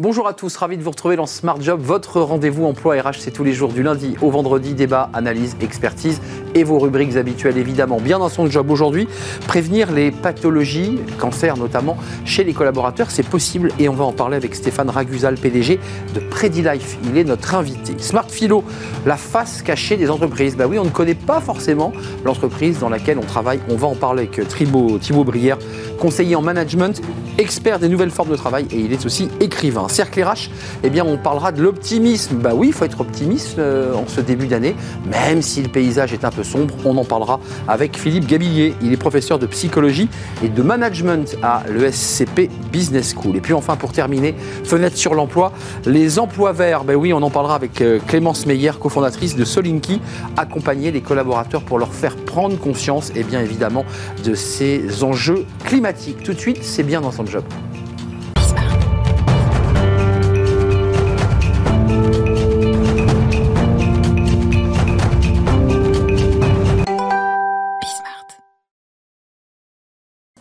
[0.00, 1.78] Bonjour à tous, ravi de vous retrouver dans Smart Job.
[1.82, 4.72] Votre rendez-vous emploi RH, c'est tous les jours du lundi au vendredi.
[4.72, 6.22] Débat, analyse, expertise
[6.54, 8.00] et vos rubriques habituelles évidemment.
[8.00, 9.06] Bien dans son job aujourd'hui,
[9.46, 14.38] prévenir les pathologies, cancer notamment, chez les collaborateurs, c'est possible et on va en parler
[14.38, 15.78] avec Stéphane Ragusal, PDG
[16.14, 16.96] de PrediLife.
[17.04, 17.92] Il est notre invité.
[17.98, 18.64] Smart Philo,
[19.04, 20.56] la face cachée des entreprises.
[20.56, 21.92] Bah oui, on ne connaît pas forcément
[22.24, 23.60] l'entreprise dans laquelle on travaille.
[23.68, 25.58] On va en parler avec Thibaut, Thibaut Brière,
[25.98, 27.02] conseiller en management,
[27.36, 29.88] expert des nouvelles formes de travail et il est aussi écrivain.
[29.90, 30.50] Cercle RH,
[30.84, 32.36] eh bien on parlera de l'optimisme.
[32.36, 34.74] Bah oui, il faut être optimiste euh, en ce début d'année,
[35.06, 36.74] même si le paysage est un peu sombre.
[36.84, 38.74] On en parlera avec Philippe Gabillier.
[38.82, 40.08] Il est professeur de psychologie
[40.42, 43.36] et de management à l'ESCP Business School.
[43.36, 44.34] Et puis enfin pour terminer,
[44.64, 45.52] fenêtre sur l'emploi,
[45.86, 46.84] les emplois verts.
[46.84, 50.00] Ben oui, on en parlera avec euh, Clémence Meyer, cofondatrice de Solinki,
[50.36, 53.84] accompagner les collaborateurs pour leur faire prendre conscience, et bien évidemment,
[54.24, 56.22] de ces enjeux climatiques.
[56.22, 57.44] Tout de suite, c'est bien dans son job.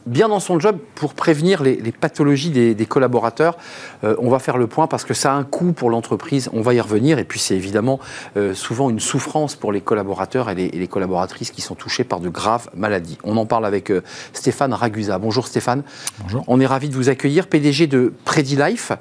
[0.10, 3.58] Bien dans son job pour prévenir les, pathologies des, collaborateurs.
[4.04, 6.62] Euh, on va faire le point parce que ça a un coût pour l'entreprise, on
[6.62, 7.20] va y revenir.
[7.20, 8.00] Et puis c'est évidemment
[8.36, 12.30] euh, souvent une souffrance pour les collaborateurs et les, collaboratrices qui sont touchés par de
[12.30, 13.18] graves maladies.
[13.24, 14.02] On en parle avec euh,
[14.34, 15.20] Stéphane Ragusa.
[15.20, 15.84] Bonjour Stéphane.
[16.22, 16.44] Bonjour.
[16.48, 18.92] On est ravi de vous accueillir, PDG de PrediLife,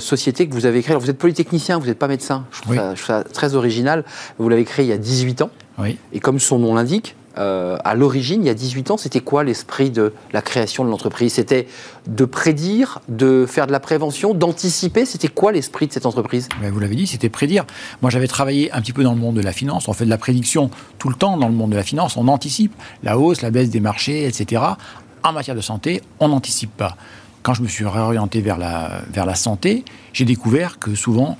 [0.00, 0.92] société que vous avez créée.
[0.92, 2.44] Alors vous êtes polytechnicien, vous n'êtes pas médecin.
[2.50, 4.04] Je trouve, ça, je trouve, ça, très original.
[4.38, 5.50] Vous l'avez créé il y a 18 ans.
[5.78, 5.98] Oui.
[6.12, 9.44] Et comme son nom l'indique, euh, à l'origine, il y a 18 ans, c'était quoi
[9.44, 11.34] l'esprit de la création de l'entreprise?
[11.34, 11.66] C'était
[12.06, 15.06] de prédire, de faire de la prévention, d'anticiper?
[15.06, 16.48] C'était quoi l'esprit de cette entreprise?
[16.60, 17.64] Vous l'avez dit, c'était prédire.
[18.02, 19.88] Moi, j'avais travaillé un petit peu dans le monde de la finance.
[19.88, 22.16] On fait de la prédiction tout le temps dans le monde de la finance.
[22.16, 24.62] On anticipe la hausse, la baisse des marchés, etc.
[25.22, 26.96] En matière de santé, on n'anticipe pas.
[27.42, 31.38] Quand je me suis réorienté vers la, vers la santé, j'ai découvert que souvent,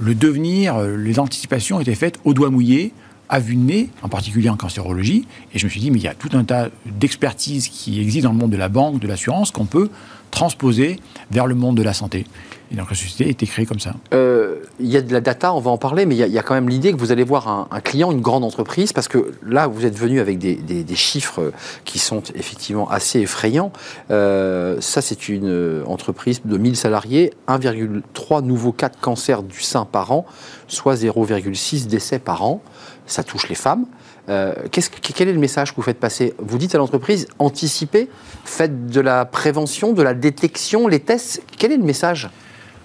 [0.00, 2.92] le devenir, les anticipations étaient faites au doigt mouillé,
[3.28, 5.26] à vue de nez, en particulier en cancérologie.
[5.52, 8.28] Et je me suis dit, mais il y a tout un tas d'expertises qui existent
[8.28, 9.88] dans le monde de la banque, de l'assurance, qu'on peut
[10.30, 10.98] transposer
[11.30, 12.26] vers le monde de la santé.
[12.72, 13.94] Et donc la société a été créée comme ça.
[14.12, 16.42] Euh, il y a de la data, on va en parler, mais il y a,
[16.42, 19.68] quand même l'idée que vous allez voir un, client, une grande entreprise, parce que là,
[19.68, 21.52] vous êtes venu avec des, chiffres
[21.84, 23.72] qui sont effectivement assez effrayants.
[24.10, 29.84] Euh, ça, c'est une entreprise de 1000 salariés, 1,3 nouveaux cas de cancer du sein
[29.84, 30.26] par an,
[30.68, 32.62] soit 0,6 décès par an
[33.06, 33.86] ça touche les femmes.
[34.28, 36.34] Euh, quel est le message que vous faites passer?
[36.38, 38.08] Vous dites à l'entreprise, anticipez,
[38.44, 41.42] faites de la prévention, de la détection, les tests.
[41.58, 42.30] Quel est le message?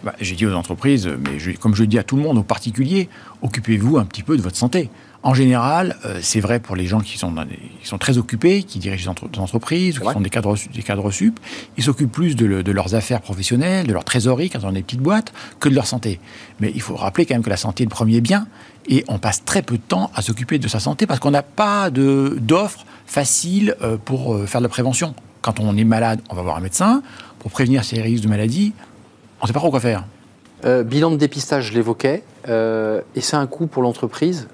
[0.04, 3.10] Bah, J'ai dit aux entreprises, mais comme je dis à tout le monde, aux particuliers,
[3.42, 4.90] occupez-vous un petit peu de votre santé.
[5.22, 7.34] En général, euh, c'est vrai pour les gens qui sont,
[7.84, 11.38] sont très occupés, qui dirigent des entreprises, ou qui sont des cadres, des cadres sup,
[11.78, 14.82] ils s'occupent plus de, de, leurs affaires professionnelles, de leur trésorerie quand on a des
[14.82, 16.22] petites boîtes, que de leur santé.
[16.62, 18.48] Mais il faut rappeler quand même que la santé est le premier bien,
[18.88, 21.44] et on passe très peu de temps à s'occuper de sa santé parce qu'on n'a
[21.44, 25.16] pas d'offres faciles euh, pour euh, faire de la prévention.
[25.42, 27.02] Quand on est malade, on va voir un médecin.
[27.40, 28.74] Pour prévenir ces risques de maladie,
[29.42, 30.06] on ne sait pas trop quoi faire.
[30.86, 34.50] bilan de dépistage, je l'évoquais, et c'est un coût pour l'entreprise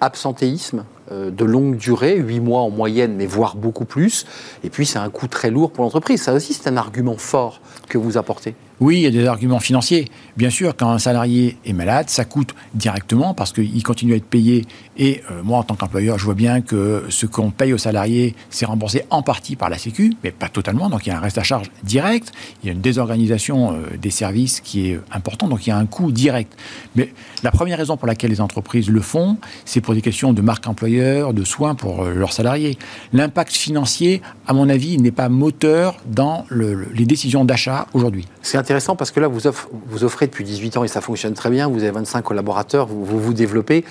[0.00, 4.26] absentéisme euh, de longue durée, 8 mois en moyenne, mais voire beaucoup plus.
[4.64, 6.22] Et puis c'est un coût très lourd pour l'entreprise.
[6.22, 8.54] Ça aussi, c'est un argument fort que vous apportez.
[8.80, 10.06] Oui, il y a des arguments financiers.
[10.36, 14.24] Bien sûr, quand un salarié est malade, ça coûte directement parce qu'il continue à être
[14.24, 14.66] payé.
[14.96, 18.36] Et euh, moi, en tant qu'employeur, je vois bien que ce qu'on paye aux salariés,
[18.50, 20.88] c'est remboursé en partie par la Sécu, mais pas totalement.
[20.90, 22.30] Donc il y a un reste à charge direct.
[22.62, 25.50] Il y a une désorganisation euh, des services qui est importante.
[25.50, 26.56] Donc il y a un coût direct.
[26.94, 27.12] Mais
[27.42, 30.68] la première raison pour laquelle les entreprises le font, c'est pour des questions de marque
[30.68, 32.78] employeur, de soins pour euh, leurs salariés.
[33.12, 38.26] L'impact financier, à mon avis, n'est pas moteur dans les décisions d'achat aujourd'hui.
[38.68, 39.40] Intéressant parce que là, vous,
[39.86, 41.68] vous, offrez depuis 18 ans et ça fonctionne très bien.
[41.68, 43.82] Vous avez 25 collaborateurs, vous vous, développez.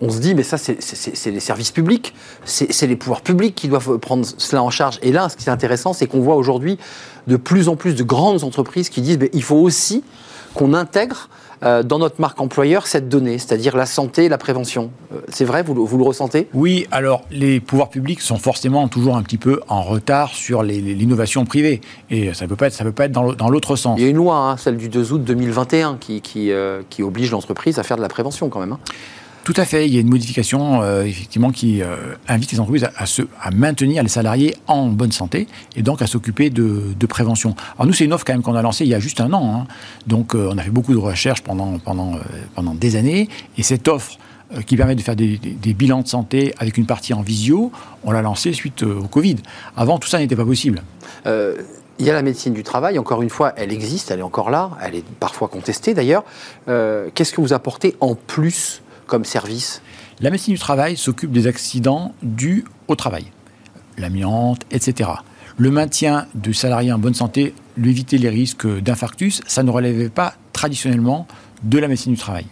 [0.00, 2.14] On se dit, mais ça, c'est les services publics,
[2.44, 5.00] c'est les pouvoirs publics qui doivent prendre cela en charge.
[5.02, 6.78] Et là, ce qui est intéressant, c'est qu'on voit aujourd'hui
[7.26, 10.04] de plus en plus de grandes entreprises qui disent, mais il faut aussi
[10.54, 11.28] qu'on intègre
[11.62, 14.90] euh, dans notre marque employeur cette donnée, c'est-à-dire la santé et la prévention.
[15.12, 16.48] Euh, c'est vrai, vous, vous, le ressentez?
[16.54, 21.44] Oui, alors les pouvoirs publics sont forcément toujours un petit peu en retard sur l'innovation
[21.44, 21.80] privée.
[22.10, 23.98] Et ça ne peut pas être, ça peut pas être dans l'autre sens.
[23.98, 27.02] Il y a une loi, hein, celle du 2 août 2021, qui, qui, euh, qui
[27.02, 28.72] oblige l'entreprise à faire de la prévention quand même.
[28.72, 28.80] Hein.
[29.44, 29.86] Tout à fait.
[29.86, 33.50] Il y a une modification euh, effectivement qui euh, invite les entreprises à, se, à,
[33.50, 35.46] maintenir les salariés en bonne santé
[35.76, 37.56] et donc à s'occuper de, prévention.
[37.76, 39.32] Alors nous, c'est une offre quand même qu'on a lancée il y a juste un
[39.32, 39.54] an.
[39.54, 39.66] Hein.
[40.06, 42.12] Donc euh, on a fait beaucoup de recherches pendant, pendant,
[42.54, 44.18] pendant des années et cette offre
[44.66, 45.38] qui permet de faire des,
[45.74, 47.70] bilans de santé avec une partie en visio,
[48.02, 49.36] on l'a lancée suite au Covid.
[49.76, 50.82] Avant, tout ça n'était pas possible
[51.26, 54.50] Il y a la médecine du travail, encore une fois, elle existe, elle est encore
[54.50, 56.24] là, elle est parfois contestée d'ailleurs.
[56.66, 58.82] Qu'est-ce que vous apportez en plus
[59.24, 59.82] service
[60.20, 63.26] La médecine du travail s'occupe des accidents dus au travail,
[63.98, 65.10] l'amiante, etc.
[65.56, 70.08] Le maintien du salarié en bonne santé, lui éviter les risques d'infarctus, ça ne relèvait
[70.08, 71.26] pas traditionnellement
[71.62, 72.46] de la médecine du travail.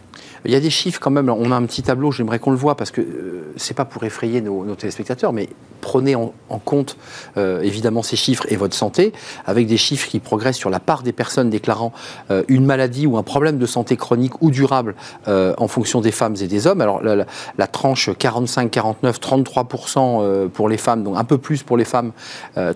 [0.45, 1.29] Il y a des chiffres quand même.
[1.29, 4.05] On a un petit tableau, j'aimerais qu'on le voit parce que euh, c'est pas pour
[4.05, 5.49] effrayer nos, téléspectateurs, mais
[5.81, 6.33] prenez en,
[6.65, 6.97] compte
[7.37, 9.13] euh, évidemment ces chiffres et votre santé,
[9.47, 11.93] avec des chiffres qui progressent sur la part des personnes déclarant
[12.31, 14.95] euh, une maladie ou un problème de santé chronique ou durable
[15.27, 16.81] en fonction des femmes et des hommes.
[16.81, 22.13] Alors la, tranche 45-49, 33% pour les femmes, donc un peu plus pour les femmes,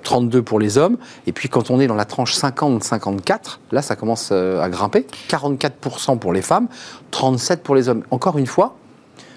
[0.02, 0.96] 32 pour les hommes.
[1.26, 5.06] Et puis quand on est dans la tranche 50-54, là ça commence à grimper.
[5.28, 6.68] 44% pour les femmes,
[7.10, 8.02] 37 pour les hommes.
[8.10, 8.76] Encore une fois,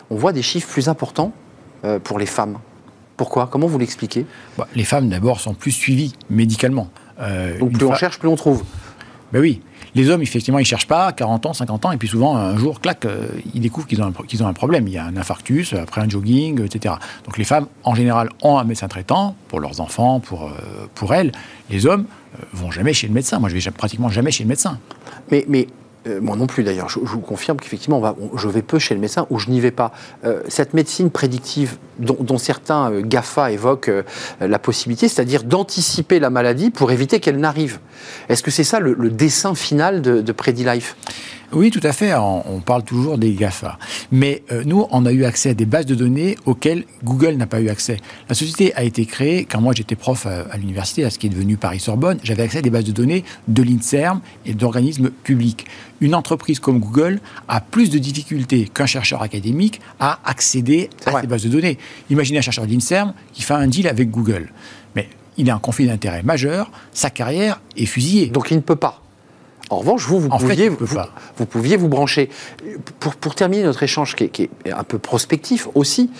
[0.09, 1.33] on voit des chiffres plus importants
[1.83, 2.57] euh, pour les femmes.
[3.17, 3.47] Pourquoi?
[3.47, 4.25] Comment vous l'expliquez?
[4.57, 6.89] Bah, Les femmes, d'abord, sont plus suivies médicalement.
[7.19, 8.63] Euh, Donc plus on cherche, plus on trouve.
[9.31, 9.61] Ben oui.
[9.93, 12.57] Les hommes, effectivement, ils ne cherchent pas 40 ans, 50 ans, et puis souvent, un
[12.57, 14.87] jour, clac, euh, ils découvrent qu'ils ont, un problème.
[14.89, 16.95] Il y a un infarctus, après un jogging, etc.
[17.23, 20.51] Donc les femmes, en général, ont un médecin traitant pour leurs enfants, pour,
[20.95, 21.31] pour elles.
[21.69, 22.05] Les hommes
[22.51, 23.39] vont jamais chez le médecin.
[23.39, 24.79] Moi, je vais pratiquement jamais chez le médecin.
[25.31, 25.67] Mais, mais
[26.07, 29.25] euh, moi non plus d'ailleurs, je, vous confirme qu'effectivement, je vais peu chez le médecin
[29.29, 29.91] ou je n'y vais pas.
[30.23, 33.91] Euh, cette médecine prédictive dont, certains euh, GAFA évoquent
[34.39, 37.79] la possibilité, c'est-à-dire d'anticiper la maladie pour éviter qu'elle n'arrive.
[38.29, 40.95] Est-ce que c'est ça le, dessin final de, de PrediLife
[41.55, 42.13] oui, tout à fait.
[42.15, 43.79] On, parle toujours des GAFA.
[44.11, 47.47] Mais euh, nous, on a eu accès à des bases de données auxquelles Google n'a
[47.47, 47.97] pas eu accès.
[48.27, 51.29] La société a été créée quand moi j'étais prof à, l'université, à ce qui est
[51.29, 52.19] devenu Paris-Sorbonne.
[52.23, 55.65] J'avais accès à des bases de données de l'INSERM et d'organismes publics.
[56.01, 61.27] Une entreprise comme Google a plus de difficultés qu'un chercheur académique à accéder à ces
[61.27, 61.77] bases de données.
[62.09, 64.51] Imaginez un chercheur d'INSERM qui fait un deal avec Google.
[64.95, 65.07] Mais
[65.37, 68.27] il a un conflit d'intérêt majeur, sa carrière est fusillée.
[68.27, 69.04] Donc il ne peut pas.
[69.69, 72.29] En revanche, vous, vous, pouviez, vous, pouviez vous brancher.
[72.99, 76.11] Pour, pour terminer notre échange qui est, un peu prospectif aussi,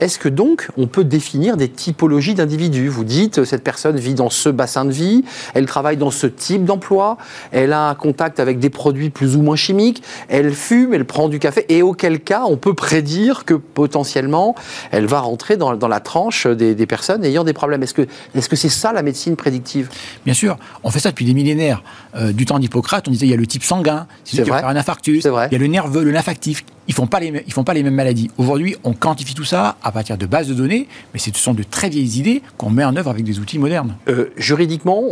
[0.00, 2.88] est-ce que donc on peut définir des typologies d'individus?
[2.88, 5.24] Vous dites, cette personne vit dans ce bassin de vie,
[5.54, 7.18] elle travaille dans ce type d'emploi,
[7.52, 11.28] elle a un contact avec des produits plus ou moins chimiques, elle fume, elle prend
[11.28, 14.54] du café, et auquel cas on peut prédire que potentiellement
[14.90, 17.82] elle va rentrer dans, la tranche des, personnes ayant des problèmes.
[17.82, 19.88] Est-ce que c'est -ce c'est ça la médecine prédictive?
[20.24, 21.82] Bien sûr, on fait ça depuis des millénaires.
[22.14, 24.62] Euh, du temps d'Hippocrate, on disait il y a le type sanguin, c'est vrai.
[24.64, 27.62] un infarctus, il y a le nerveux, le lymphatif, ils font pas les, ils font
[27.62, 28.32] pas les mêmes maladies.
[28.36, 31.62] Aujourd'hui, on quantifie tout ça à partir de bases de données, mais ce sont de
[31.62, 33.94] très vieilles idées qu'on met en œuvre avec des outils modernes.
[34.08, 35.04] Euh, juridiquement,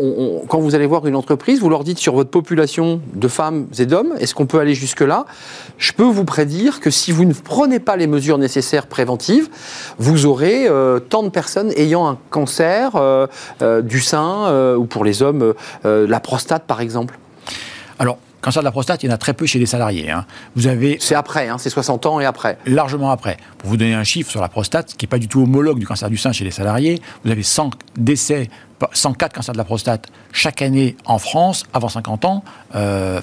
[0.48, 3.86] quand vous allez voir une entreprise, vous leur dites sur votre population de femmes et
[3.86, 5.24] d'hommes, est-ce qu'on peut aller jusque-là?
[5.78, 9.48] Je peux vous prédire que si vous ne prenez pas les mesures nécessaires préventives,
[9.98, 13.28] vous aurez euh, tant de personnes ayant un cancer euh,
[13.82, 15.54] du sein ou pour les hommes
[15.84, 17.20] la prostate par exemple.
[18.00, 18.18] Alors,
[18.48, 20.10] Cancer de la prostate, il y en a très peu chez les salariés.
[20.10, 20.24] Hein.
[20.56, 20.96] Vous avez.
[21.02, 22.56] C'est après, hein, c'est 60 ans et après.
[22.64, 23.36] Largement après.
[23.58, 25.86] Pour vous donner un chiffre sur la prostate, qui n'est pas du tout homologue du
[25.86, 28.48] cancer du sein chez les salariés, vous avez 100 décès,
[28.90, 32.42] 104 cancers de la prostate chaque année en France avant 50 ans.
[32.74, 33.20] Euh,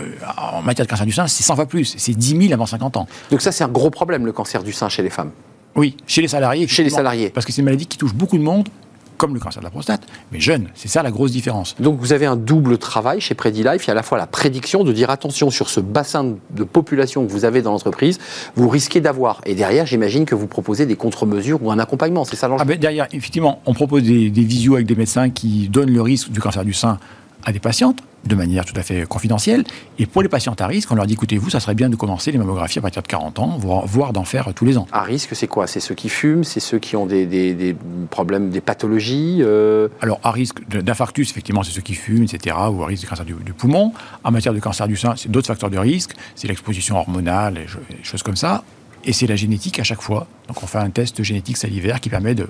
[0.00, 0.04] euh,
[0.36, 1.96] en matière de cancer du sein, c'est 100 fois plus.
[1.98, 3.08] C'est 10 000 avant 50 ans.
[3.32, 5.32] Donc ça, c'est un gros problème, le cancer du sein chez les femmes.
[5.74, 6.68] Oui, chez les salariés.
[6.68, 7.30] Chez les salariés.
[7.30, 8.68] Parce que c'est une maladie qui touche beaucoup de monde
[9.18, 10.68] comme le cancer de la prostate, mais jeune.
[10.74, 11.74] C'est ça la grosse différence.
[11.80, 13.84] Donc vous avez un double travail chez PrediLife.
[13.84, 16.64] Il y a à la fois la prédiction de dire attention sur ce bassin de
[16.64, 18.18] population que vous avez dans l'entreprise,
[18.54, 19.40] vous risquez d'avoir.
[19.44, 22.24] Et derrière, j'imagine que vous proposez des contre-mesures ou un accompagnement.
[22.24, 22.64] C'est ça l'enjeu.
[22.66, 26.30] Ah derrière, effectivement, on propose des, des visios avec des médecins qui donnent le risque
[26.30, 26.98] du cancer du sein
[27.44, 29.64] à des patientes de manière tout à fait confidentielle.
[29.98, 31.96] Et pour les patientes à risque, on leur dit écoutez, vous, ça serait bien de
[31.96, 34.86] commencer les mammographies à partir de 40 ans, voire, d'en faire tous les ans.
[34.92, 35.66] À risque, c'est quoi?
[35.66, 36.44] C'est ceux qui fument?
[36.44, 37.76] C'est ceux qui ont des,
[38.10, 39.88] problèmes, des pathologies euh?
[40.00, 43.24] Alors, à risque d'infarctus, effectivement, c'est ceux qui fument, etc., ou à risque de cancer
[43.24, 43.92] du, poumon.
[44.24, 46.12] En matière de cancer du sein, c'est d'autres facteurs de risque.
[46.34, 48.64] C'est l'exposition hormonale et, et choses comme ça.
[49.04, 50.26] Et c'est la génétique à chaque fois.
[50.48, 52.48] Donc, on fait un test génétique salivaire qui permet de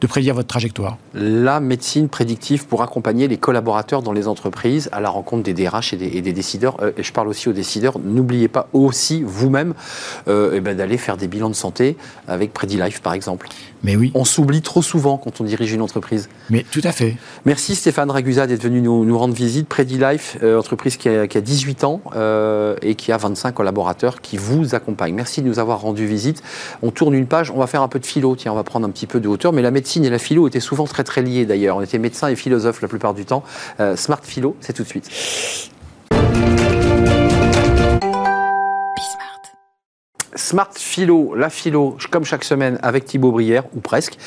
[0.00, 5.00] de prédire votre trajectoire La médecine prédictive pour accompagner les collaborateurs dans les entreprises à
[5.00, 6.76] la rencontre des DRH et des, décideurs.
[6.80, 7.98] Euh, et je parle aussi aux décideurs.
[7.98, 9.74] N'oubliez pas aussi vous-même
[10.28, 11.96] euh, eh ben, d'aller faire des bilans de santé
[12.28, 13.48] avec PrediLife par exemple.
[13.82, 14.10] Mais oui.
[14.14, 16.28] On s'oublie trop souvent quand on dirige une entreprise.
[16.50, 17.16] Mais tout à fait.
[17.44, 19.68] Merci Stéphane Ragusa d'être venu nous, rendre visite.
[19.68, 22.00] PrediLife, euh, entreprise qui a, 18 ans
[22.82, 25.14] et qui a 25 collaborateurs qui vous accompagnent.
[25.14, 26.42] Merci de nous avoir rendu visite.
[26.82, 28.36] On tourne une page, on va faire un peu de philo.
[28.36, 29.52] Tiens, on va prendre un petit peu de hauteur.
[29.52, 31.78] Mais la médecine médecine et la philo étaient souvent très très liés d'ailleurs.
[31.78, 33.42] On était médecins et philosophes la plupart du temps.
[33.80, 35.08] Euh, Smart Philo, c'est tout de suite.
[40.34, 44.18] Smart Philo, la philo, comme chaque semaine avec Thibaut Brière, ou presque.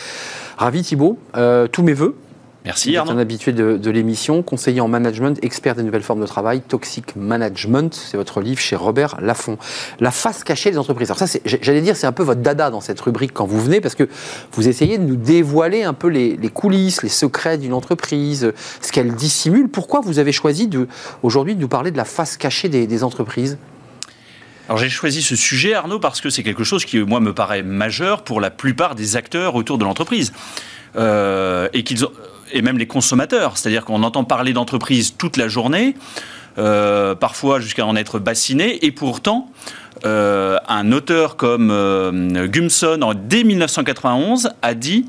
[0.58, 2.16] Ravi Thibaut, euh, tous mes voeux
[2.64, 3.14] Merci Arnaud.
[3.14, 7.94] un habitué de, l'émission, conseiller en management, expert des nouvelles formes de travail, Toxic Management,
[7.94, 9.58] c'est votre livre chez Robert Laffont.
[10.00, 11.10] La face cachée des entreprises.
[11.10, 13.82] Alors ça, j'allais dire, c'est un peu votre dada dans cette rubrique quand vous venez,
[13.82, 14.08] parce que
[14.54, 19.16] vous essayez de nous dévoiler un peu les, coulisses, les secrets d'une entreprise, ce qu'elle
[19.16, 19.68] dissimule.
[19.68, 20.70] Pourquoi vous avez choisi
[21.24, 23.58] aujourd'hui de nous parler de la face cachée des, entreprises?
[24.70, 27.64] Alors j'ai choisi ce sujet, Arnaud, parce que c'est quelque chose qui, moi, me paraît
[27.64, 30.32] majeur pour la plupart des acteurs autour de l'entreprise.
[30.98, 32.12] Euh, et qu'ils ont
[32.52, 33.58] et même les consommateurs.
[33.58, 35.96] C'est-à-dire qu'on entend parler d'entreprise toute la journée,
[36.58, 39.52] euh, parfois jusqu'à en être bassiné, et pourtant,
[40.06, 45.06] euh, un auteur comme euh, Gumson, en, dès 1991, a dit,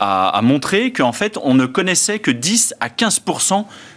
[0.00, 3.22] a, montré qu'en fait, on ne connaissait que 10 à 15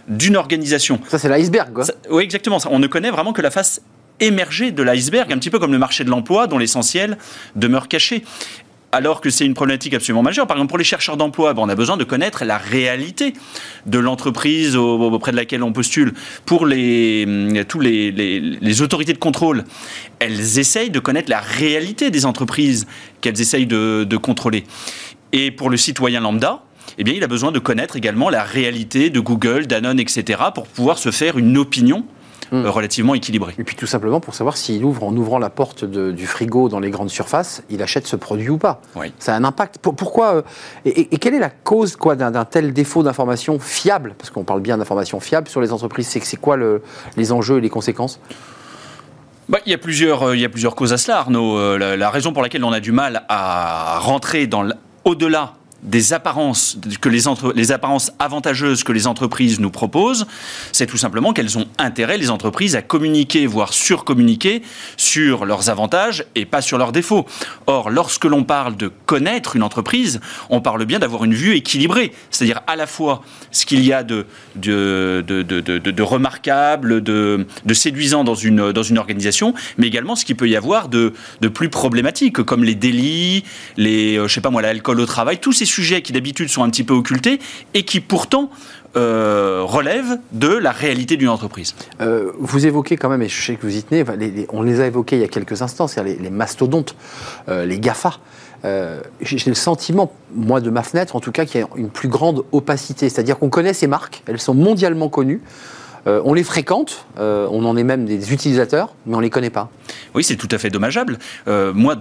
[0.08, 1.00] d'une organisation.
[1.08, 1.84] Ça, c'est l'iceberg, quoi.
[2.10, 2.58] oui, exactement.
[2.70, 3.80] On ne connaît vraiment que la face
[4.20, 7.18] émergée de l'iceberg, un petit peu comme le marché de l'emploi, dont l'essentiel
[7.56, 8.24] demeure caché
[8.94, 10.46] alors que c'est une problématique absolument majeure.
[10.46, 13.34] Par exemple, pour les chercheurs d'emploi, on a besoin de connaître la réalité
[13.86, 16.14] de l'entreprise auprès de laquelle on postule.
[16.46, 19.64] Pour les, hum, tous les, autorités de contrôle,
[20.20, 22.86] elles essayent de connaître la réalité des entreprises
[23.20, 24.62] qu'elles essayent de, de contrôler.
[25.32, 26.62] Et pour le citoyen lambda,
[26.96, 30.68] eh bien, il a besoin de connaître également la réalité de Google, Danone, etc., pour
[30.68, 32.06] pouvoir se faire une opinion
[32.50, 32.66] Mm.
[32.66, 33.54] relativement équilibré.
[33.58, 36.80] Et puis tout simplement pour savoir s'il ouvre en ouvrant la porte du frigo dans
[36.80, 38.80] les grandes surfaces, il achète ce produit ou pas.
[38.96, 39.12] Oui.
[39.18, 39.78] Ça a un impact.
[39.78, 40.42] Pourquoi euh,
[40.84, 44.14] et, quelle est la cause quoi d'un tel défaut d'information fiable?
[44.18, 46.08] Parce qu'on parle bien d'information fiable sur les entreprises.
[46.08, 46.82] C'est quoi le,
[47.16, 48.20] les enjeux et les conséquences?
[49.48, 51.58] Bah, il, y a plusieurs, euh, il y a plusieurs causes à cela, Arnaud.
[51.58, 54.66] Euh, la, la raison pour laquelle on a du mal à rentrer dans
[55.04, 57.22] au-delà des apparences que les,
[57.54, 60.26] les apparences avantageuses que les entreprises nous proposent,
[60.72, 64.62] c'est tout simplement qu'elles ont intérêt les entreprises à communiquer voire surcommuniquer
[64.96, 67.26] sur leurs avantages et pas sur leurs défauts.
[67.66, 72.12] Or, lorsque l'on parle de connaître une entreprise, on parle bien d'avoir une vue équilibrée,
[72.30, 74.26] c'est-à-dire à la fois ce qu'il y a de
[76.02, 81.48] remarquable, de, séduisant dans une organisation, mais également ce qu'il peut y avoir de de
[81.48, 83.44] plus problématique comme les délits,
[83.76, 86.62] les euh, je sais pas moi l'alcool au travail, tous ces sujets qui d'habitude sont
[86.62, 87.40] un petit peu occultés
[87.74, 88.50] et qui pourtant
[88.96, 91.74] euh, relèvent de la réalité d'une entreprise.
[92.00, 94.04] Euh, vous évoquez quand même, et je sais que vous y tenez,
[94.50, 96.94] on les a évoqués il y a quelques instants, c'est-à-dire les, mastodontes,
[97.48, 98.18] euh, les GAFA.
[99.20, 102.08] J'ai le sentiment, moi de ma fenêtre en tout cas, qu'il y a une plus
[102.08, 105.42] grande opacité, c'est-à-dire qu'on connaît ces marques, elles sont mondialement connues.
[106.06, 109.30] Euh, on les fréquente, euh, on en est même des utilisateurs, mais on ne les
[109.30, 109.70] connaît pas.
[110.14, 111.18] Oui, c'est tout à fait dommageable.
[111.48, 111.96] Euh, moi,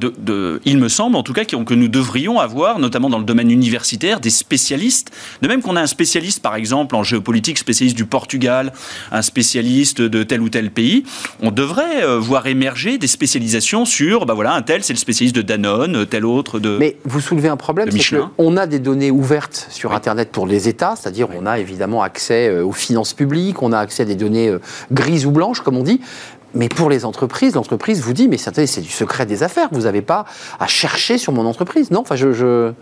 [0.66, 4.20] il me semble en tout cas que nous devrions avoir, notamment dans le domaine universitaire,
[4.20, 5.12] des spécialistes.
[5.42, 8.74] De même qu'on a un spécialiste, par exemple, en géopolitique, spécialiste du Portugal,
[9.12, 11.06] un spécialiste de tel ou tel pays,
[11.42, 15.42] on devrait voir émerger des spécialisations sur, bah voilà, un tel, c'est le spécialiste de
[15.42, 16.78] Danone, tel autre de.
[16.78, 20.68] Mais vous soulevez un problème, c'est qu'on a des données ouvertes sur Internet pour les
[20.68, 24.50] États, c'est-à-dire on a évidemment accès aux finances publiques, on a accès à des données
[24.50, 24.60] euh,
[24.92, 26.02] grises ou blanches, comme on dit.
[26.56, 30.04] Mais pour les entreprises, l'entreprise vous dit, mais c'est du secret des affaires, vous n'avez
[30.04, 30.26] pas
[30.60, 31.90] à chercher sur mon entreprise.
[31.90, 32.74] Non, enfin, je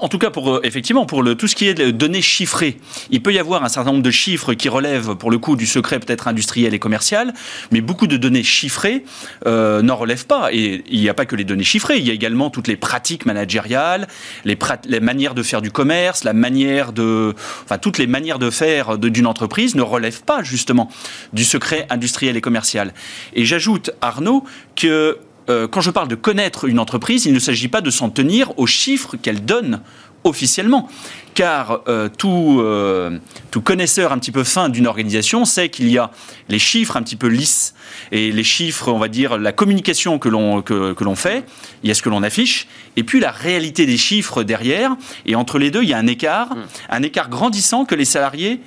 [0.00, 2.78] en tout cas, pour euh, effectivement, pour le, tout ce qui est de données chiffrées,
[3.10, 5.66] il peut y avoir un certain nombre de chiffres qui relèvent, pour le coup, du
[5.66, 7.32] secret peut-être industriel et commercial,
[7.70, 9.04] mais beaucoup de données chiffrées
[9.46, 10.52] euh, n'en relèvent pas.
[10.52, 12.76] Et il n'y a pas que les données chiffrées, il y a également toutes les
[12.76, 14.08] pratiques managériales,
[14.44, 18.50] les, les manières de faire du commerce, la manière de, enfin, toutes les manières de
[18.50, 20.90] faire d'une entreprise ne relèvent pas justement
[21.32, 22.92] du secret industriel et commercial.
[23.34, 24.44] Et j'ajoute, Arnaud,
[24.76, 25.18] que
[25.48, 28.58] euh, quand je parle de connaître une entreprise, il ne s'agit pas de s'en tenir
[28.58, 29.80] aux chiffres qu'elle donne
[30.24, 30.88] officiellement.
[31.34, 33.18] Car euh, tout, euh,
[33.52, 36.10] tout, connaisseur un petit peu fin d'une organisation sait qu'il y a
[36.48, 37.74] les chiffres un petit peu lisses
[38.10, 41.44] et les chiffres, on va dire, la communication que l'on que, que fait,
[41.84, 44.96] il y a ce que l'on affiche, et puis la réalité des chiffres derrière.
[45.26, 46.66] Et entre les deux, il y a un écart, mmh.
[46.90, 48.60] un écart grandissant que les salariés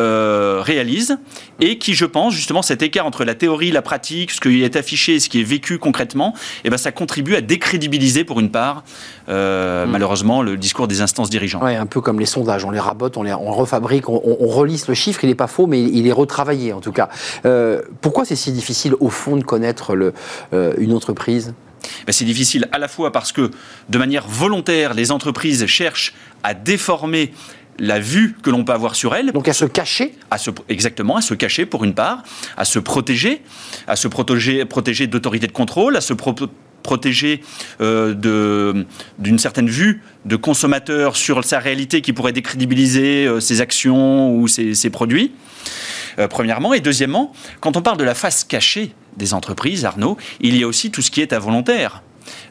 [0.00, 1.18] euh, réalise
[1.60, 4.74] et qui, je pense, justement, cet écart entre la théorie, la pratique, ce qui est
[4.74, 6.34] affiché et ce qui est vécu concrètement,
[6.64, 8.82] eh ben, ça contribue à décrédibiliser, pour une part,
[9.28, 9.90] euh, hmm.
[9.90, 11.62] malheureusement, le discours des instances dirigeantes.
[11.62, 14.48] Oui, un peu comme les sondages, on les rabote, on les on refabrique, on, on,
[14.48, 17.08] relisse le chiffre, il n'est pas faux, mais il est retravaillé en tout cas.
[17.46, 20.12] Euh, pourquoi c'est si difficile, au fond, de connaître le,
[20.78, 21.54] une entreprise?
[22.06, 23.50] Ben, c'est difficile à la fois parce que,
[23.88, 27.32] de manière volontaire, les entreprises cherchent à déformer
[27.78, 29.32] la vue que l'on peut avoir sur elle.
[29.32, 32.22] Donc à se cacher à se, Exactement, à se cacher pour une part,
[32.56, 33.42] à se protéger,
[33.86, 36.14] à se protéger, protéger d'autorités de contrôle, à se
[36.82, 37.40] protéger
[37.80, 38.84] euh,
[39.18, 44.46] d'une certaine vue de consommateur sur sa réalité qui pourrait décrédibiliser euh, ses actions ou
[44.46, 45.32] ses, produits,
[46.18, 46.74] euh, premièrement.
[46.74, 50.66] Et deuxièmement, quand on parle de la face cachée des entreprises, Arnaud, il y a
[50.66, 52.02] aussi tout ce qui est involontaire.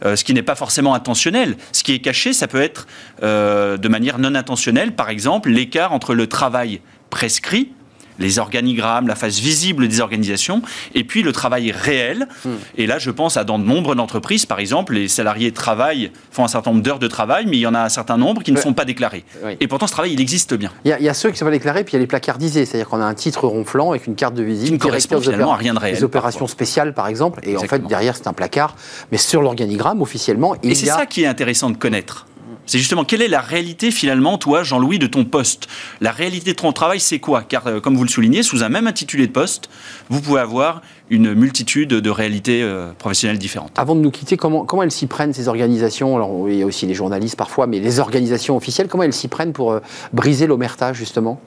[0.06, 1.58] Euh, ce qui n'est pas forcément intentionnel.
[1.72, 2.88] Ce qui est caché, ça peut être
[3.22, 7.73] euh, de manière non intentionnelle, par exemple, l'écart entre le travail prescrit
[8.20, 10.62] les organigrammes, la face visible des organisations,
[10.94, 12.28] et puis le travail réel.
[12.46, 12.52] Hmm.
[12.78, 16.44] Et là, je pense à dans de nombre d'entreprises, par exemple, les salariés travaillent, font
[16.44, 18.52] un certain nombre d'heures de travail, mais il y en a un certain nombre qui
[18.52, 19.24] ne sont pas déclarés.
[19.60, 20.72] Et pourtant, ce travail, il existe bien.
[20.86, 22.90] Il y, a, ceux qui sont pas déclarés, puis il y a les placardisés, c'est-à-dire
[22.90, 25.58] qu'on a un titre ronflant avec une carte de visite qui ne correspond finalement à
[25.58, 25.96] rien de réel.
[25.96, 28.76] Des opérations spéciales, par exemple, et en fait, derrière, c'est un placard.
[29.12, 32.26] Mais sur l'organigramme, officiellement, il et c'est ça qui est intéressant de connaître.
[32.66, 35.68] C'est justement quelle est la réalité finalement, toi, Jean-Louis, de ton poste?
[36.00, 37.44] La réalité de ton travail, c'est quoi?
[37.44, 39.70] Car, euh, comme vous le soulignez, sous un même intitulé de poste,
[40.10, 43.78] vous pouvez avoir une multitude de réalités euh, professionnelles différentes.
[43.78, 46.16] Avant de nous quitter, comment, comment elles s'y prennent, ces organisations?
[46.16, 49.28] Alors, il y a aussi les journalistes parfois, mais les organisations officielles, comment elles s'y
[49.28, 49.80] prennent pour euh,
[50.14, 51.42] briser l'omerta, justement?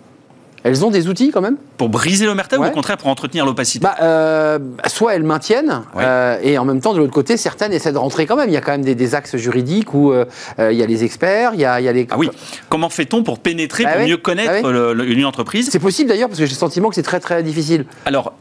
[0.67, 3.85] Elles ont des outils quand même Pour briser l'omerta ou au contraire pour entretenir l'opacité
[3.85, 4.59] bah, euh,
[4.89, 8.27] Soit elles maintiennent, euh, et en même temps, de l'autre côté, certaines essaient de rentrer
[8.27, 8.49] quand même.
[8.49, 10.25] Il y a quand même des, axes juridiques où euh,
[10.59, 12.09] il y a les experts, il y a, il y a les...
[12.11, 12.29] Ah oui,
[12.69, 15.69] comment fait-on pour pénétrer, bah pour mieux connaître bah une entreprise?
[15.71, 17.87] C'est possible d'ailleurs, parce que j'ai le sentiment que c'est très très difficile.
[18.05, 18.33] Alors,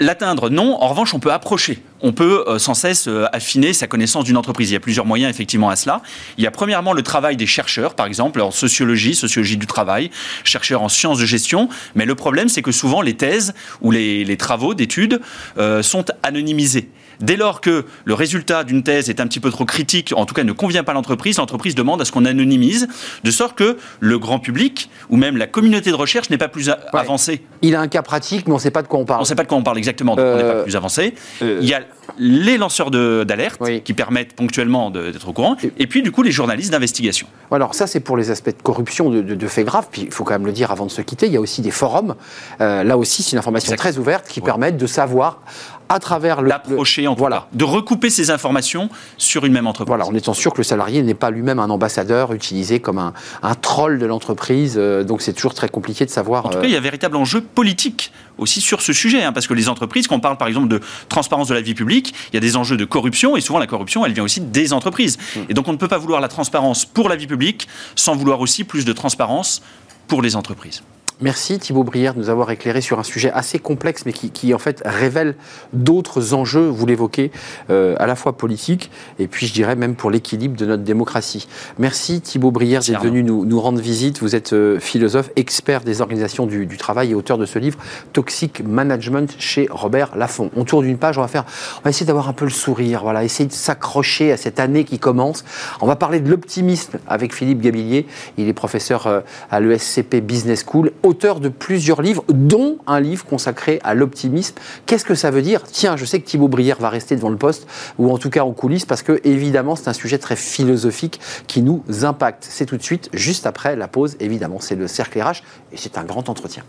[0.00, 0.80] L'atteindre, non.
[0.80, 1.82] En revanche, on peut approcher.
[2.02, 4.70] On peut euh, sans cesse euh, affiner sa connaissance d'une entreprise.
[4.70, 6.02] Il y a plusieurs moyens effectivement à cela.
[6.36, 10.10] Il y a premièrement le travail des chercheurs, par exemple en sociologie, sociologie du travail,
[10.44, 11.68] chercheurs en sciences de gestion.
[11.96, 15.20] Mais le problème, c'est que souvent les thèses ou les, travaux d'études
[15.58, 16.88] euh, sont anonymisés.
[17.20, 20.34] Dès lors que le résultat d'une thèse est un petit peu trop critique, en tout
[20.34, 22.88] cas ne convient pas à l'entreprise, l'entreprise demande à ce qu'on anonymise,
[23.24, 26.70] de sorte que le grand public ou même la communauté de recherche n'est pas plus
[26.92, 27.42] avancée.
[27.62, 29.20] Il a un cas pratique, mais on ne sait pas de quoi on parle.
[29.20, 30.76] On ne sait pas de quoi on parle exactement, donc on n'est pas euh, plus
[30.76, 31.14] avancé.
[31.42, 31.80] Euh, Il y a
[32.18, 36.70] les lanceurs d'alerte qui permettent ponctuellement d'être au courant, et puis du coup les journalistes
[36.72, 37.26] d'investigation.
[37.50, 40.34] Alors ça c'est pour les aspects de corruption, de, faits graves, puis il faut quand
[40.34, 42.14] même le dire avant de se quitter, il y a aussi des forums,
[42.60, 45.42] euh, là aussi c'est une information très ouverte qui permettent de savoir
[45.88, 46.48] à travers le.
[46.48, 47.46] L'approcher en voilà.
[47.52, 49.88] de recouper ces informations sur une même entreprise.
[49.88, 53.12] Voilà, en étant sûr que le salarié n'est pas lui-même un ambassadeur utilisé comme un,
[53.42, 54.74] un troll de l'entreprise.
[54.76, 56.46] Euh, donc c'est toujours très compliqué de savoir.
[56.46, 59.32] En tout cas, il y a un véritable enjeu politique aussi sur ce sujet, hein,
[59.32, 62.14] parce que les entreprises, quand on parle par exemple de transparence de la vie publique,
[62.32, 64.72] il y a des enjeux de corruption, et souvent la corruption, elle vient aussi des
[64.72, 65.18] entreprises.
[65.18, 65.40] Mm.
[65.50, 68.40] Et donc on ne peut pas vouloir la transparence pour la vie publique sans vouloir
[68.40, 69.62] aussi plus de transparence
[70.06, 70.82] pour les entreprises.
[71.20, 74.58] Merci Thibaut Brière de nous avoir éclairé sur un sujet assez complexe, mais qui, en
[74.58, 75.34] fait révèle
[75.72, 77.32] d'autres enjeux, vous l'évoquez,
[77.70, 81.48] euh, à la fois politiques et puis je dirais même pour l'équilibre de notre démocratie.
[81.80, 84.20] Merci Thibaut Brière d'être venu nous, rendre visite.
[84.20, 87.80] Vous êtes euh, philosophe, expert des organisations du, travail et auteur de ce livre
[88.12, 90.52] Toxic Management chez Robert Laffont.
[90.54, 91.46] On tourne d'une page, on va faire,
[91.78, 94.84] on va essayer d'avoir un peu le sourire, voilà, essayer de s'accrocher à cette année
[94.84, 95.44] qui commence.
[95.80, 98.06] On va parler de l'optimisme avec Philippe Gabillier.
[98.36, 103.24] Il est professeur euh, à l'ESCP Business School auteur de plusieurs livres, dont un livre
[103.24, 104.56] consacré à l'optimisme.
[104.86, 105.62] Qu'est-ce que ça veut dire?
[105.64, 107.66] Tiens, je sais que Thibaut Brière va rester devant le poste,
[107.98, 111.62] ou en tout cas en coulisses, parce que évidemment, c'est un sujet très philosophique qui
[111.62, 112.46] nous impacte.
[112.48, 114.60] C'est tout de suite, juste après la pause, évidemment.
[114.60, 115.42] C'est le cercle RH,
[115.72, 116.62] et c'est un grand entretien.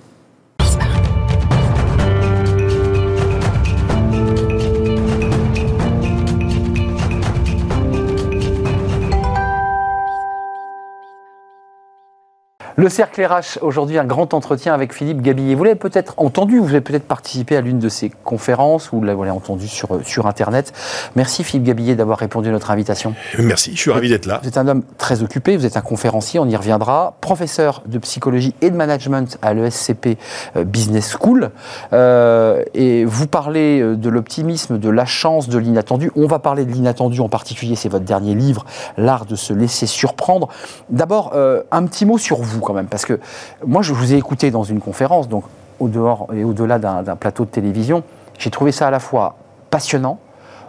[12.79, 15.53] Le cercle RH, aujourd'hui, un grand entretien avec Philippe Gabillet.
[15.53, 19.03] Vous l'avez peut-être entendu, vous avez peut-être participé à l'une de ses conférences, ou vous
[19.03, 20.71] l'avez entendu sur, sur Internet.
[21.17, 23.15] Merci Philippe Gabillet d'avoir répondu à notre invitation.
[23.37, 24.39] Merci, je suis ravi d'être là.
[24.41, 27.97] Vous êtes un homme très occupé, vous êtes un conférencier, on y reviendra, professeur de
[27.97, 30.17] psychologie et de management à l'ESCP
[30.55, 31.51] euh, Business School.
[31.91, 36.13] Euh, et vous parlez euh, de l'optimisme, de la chance, de l'inattendu.
[36.15, 38.65] On va parler de l'inattendu en particulier, c'est votre dernier livre,
[38.95, 40.47] L'art de se laisser surprendre.
[40.89, 41.33] D'abord,
[41.71, 42.87] un petit mot sur vous même.
[42.87, 43.19] Parce que
[43.65, 45.43] moi, je vous ai écouté dans une conférence, donc
[45.79, 48.03] au dehors et au-delà d'un plateau de télévision.
[48.37, 49.35] J'ai trouvé ça à la fois
[49.69, 50.19] passionnant,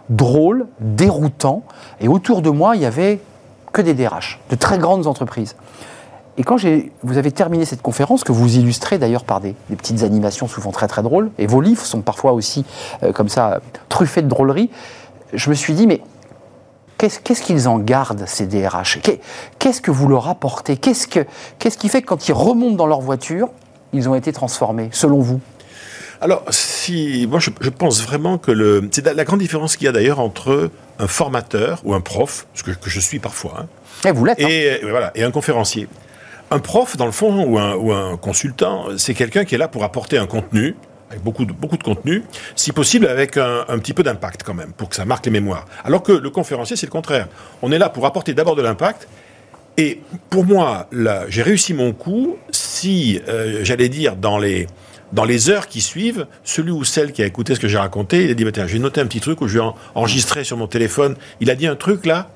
[0.09, 1.63] drôle, déroutant.
[1.99, 3.21] Et autour de moi, il y avait
[3.71, 5.55] que des DRH, de très grandes entreprises.
[6.37, 6.57] Et quand
[7.03, 10.87] vous avez terminé cette conférence, que vous illustrez d'ailleurs par des, petites animations souvent très
[10.87, 12.65] très drôles, et vos livres sont parfois aussi
[13.03, 13.59] euh, comme ça
[13.89, 14.69] truffés de drôleries,
[15.33, 16.01] je me suis dit, mais
[17.23, 18.99] Qu'est-ce qu'ils en gardent, ces DRH
[19.57, 20.77] Qu'est-ce que vous leur apportez?
[20.77, 23.49] Qu'est-ce qui fait que quand ils remontent dans leur voiture,
[23.91, 25.39] ils ont été transformés, selon vous?
[26.21, 29.91] Alors, si, moi, je, pense vraiment que le, c'est la grande différence qu'il y a
[29.91, 33.65] d'ailleurs entre un formateur ou un prof, ce que, je suis parfois, hein,
[34.05, 34.47] et, eh, vous l'êtes, hein.
[34.47, 35.87] et, voilà, et un conférencier.
[36.51, 39.67] Un prof, dans le fond, ou un, ou un consultant, c'est quelqu'un qui est là
[39.67, 40.75] pour apporter un contenu,
[41.11, 42.23] avec beaucoup de, beaucoup de contenu,
[42.55, 45.67] si possible avec un, petit peu d'impact quand même, pour que ça marque les mémoires.
[45.83, 47.27] Alors que le conférencier, c'est le contraire.
[47.61, 49.07] On est là pour apporter d'abord de l'impact.
[49.77, 50.87] Et pour moi,
[51.29, 54.67] j'ai réussi mon coup si, euh, j'allais dire, dans les,
[55.11, 58.25] dans les heures qui suivent, celui ou celle qui a écouté ce que j'ai raconté,
[58.25, 60.57] il a dit, bah, tiens, j'ai noté un petit truc où je vais enregistrer sur
[60.57, 61.15] mon téléphone.
[61.39, 62.29] Il a dit un truc là,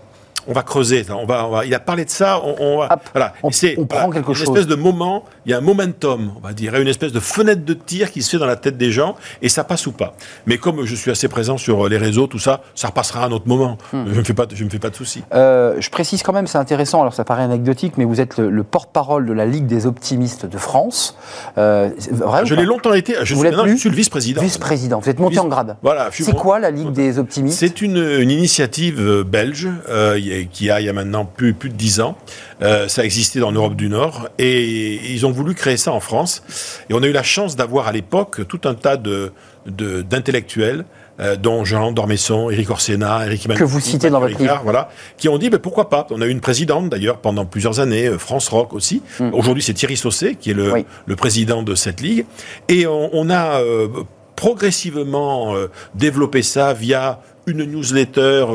[0.48, 1.06] on va creuser.
[1.10, 2.42] On va, on va, il a parlé de ça.
[2.44, 3.34] On, on va, voilà.
[3.44, 4.50] On, on prend quelque une chose.
[4.50, 5.26] espèce de moment.
[5.46, 8.22] Il y a un momentum, on va dire, une espèce de fenêtre de tir qui
[8.22, 10.16] se fait dans la tête des gens, et ça passe ou pas.
[10.46, 13.32] Mais comme je suis assez présent sur les réseaux, tout ça, ça repassera à un
[13.32, 13.78] autre moment.
[13.94, 14.06] Hmm.
[14.08, 15.24] Je ne me fais pas, je me fais pas de soucis.
[15.34, 17.02] Euh, je précise quand même, c'est intéressant.
[17.02, 20.46] Alors ça paraît anecdotique, mais vous êtes le, le porte-parole de la Ligue des optimistes
[20.46, 21.18] de France.
[21.58, 23.16] Euh, vrai, je l'ai longtemps été.
[23.24, 24.42] Je, vous suis, maintenant, je suis le vice-président.
[24.42, 25.00] Vice-président.
[25.00, 25.78] Vous êtes monté en grade.
[25.82, 26.10] Voilà.
[26.12, 27.60] C'est quoi la Ligue des optimistes?
[27.60, 30.20] C'est une, une, initiative euh, belge euh,
[30.52, 32.18] qui a il y a maintenant plus, plus de 10 ans.
[32.62, 36.44] Euh, ça existait dans l'Europe du Nord et ils ont voulu créer ça en France.
[36.90, 39.32] Et on a eu la chance d'avoir à l'époque tout un tas de,
[39.66, 40.86] d'intellectuels.
[41.22, 44.60] Euh, dont Jean Dormesson, Éric Orsena, Éric Que vous citez dans votre livre.
[44.66, 46.06] Voilà, qui ont dit, mais pourquoi pas?
[46.10, 49.02] On a eu une présidente d'ailleurs pendant plusieurs années, euh, France Rock aussi.
[49.22, 49.34] Mm.
[49.34, 50.86] Aujourd'hui, c'est Thierry Saucé qui est le, oui.
[51.06, 52.26] le, président de cette ligue.
[52.68, 53.88] Et on, on a euh,
[54.36, 58.46] progressivement euh, développé ça via une newsletter,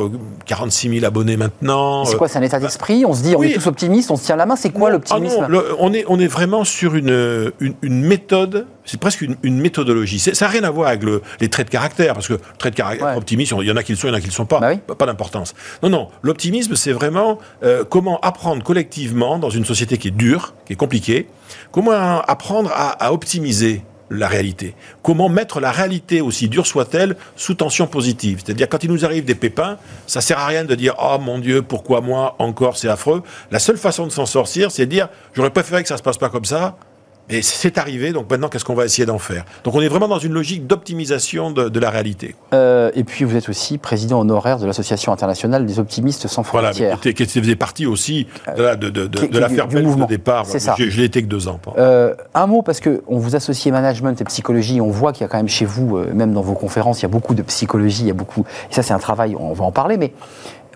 [0.46, 2.04] 46 000 abonnés maintenant.
[2.04, 3.04] C'est quoi, c'est un état d'esprit?
[3.06, 3.50] On se dit, on oui.
[3.50, 4.56] est tous optimistes, on se tient la main.
[4.56, 5.46] C'est quoi l'optimisme?
[5.48, 9.60] Ah on, est, on est vraiment sur une, une, une méthode, c'est presque une, une
[9.60, 10.18] méthodologie.
[10.18, 12.76] Ça n'a rien à voir avec le, les traits de caractère, parce que traits de
[12.76, 13.22] caractère, ouais.
[13.28, 14.46] il y en a qui le sont, il y en a qui ne le sont
[14.46, 14.60] pas.
[14.60, 14.94] Bah oui.
[14.96, 15.54] Pas d'importance.
[15.82, 20.54] Non, non, l'optimisme, c'est vraiment euh, comment apprendre collectivement, dans une société qui est dure,
[20.66, 21.28] qui est compliquée,
[21.70, 24.74] comment apprendre à, à optimiser la réalité.
[25.02, 28.42] Comment mettre la réalité, aussi dure soit-elle, sous tension positive?
[28.44, 31.38] C'est-à-dire, quand il nous arrive des pépins, ça sert à rien de dire «Oh mon
[31.38, 33.22] Dieu, pourquoi moi encore, c'est affreux».
[33.50, 36.18] La seule façon de s'en sortir, c'est de dire «J'aurais préféré que ça se passe
[36.18, 36.76] pas comme ça».
[37.30, 39.44] Et c'est arrivé, donc maintenant, qu'est-ce qu'on va essayer d'en faire?
[39.64, 42.34] Donc on est vraiment dans une logique d'optimisation de, de, la réalité.
[42.52, 46.98] Euh, et puis vous êtes aussi président honoraire de l'Association internationale des optimistes sans frontières.
[47.02, 50.46] Voilà, qui faisait partie aussi de, la, de, de, de, de l'affaire belge de départ.
[50.46, 50.74] C'est ça.
[50.76, 51.60] Je, je l'ai été que deux ans.
[51.78, 55.28] Euh, un mot, parce qu'on vous associe management et psychologie, on voit qu'il y a
[55.28, 58.02] quand même chez vous, euh, même dans vos conférences, il y a beaucoup de psychologie,
[58.02, 58.44] il y a beaucoup...
[58.70, 60.12] Et ça c'est un travail, on va en parler, mais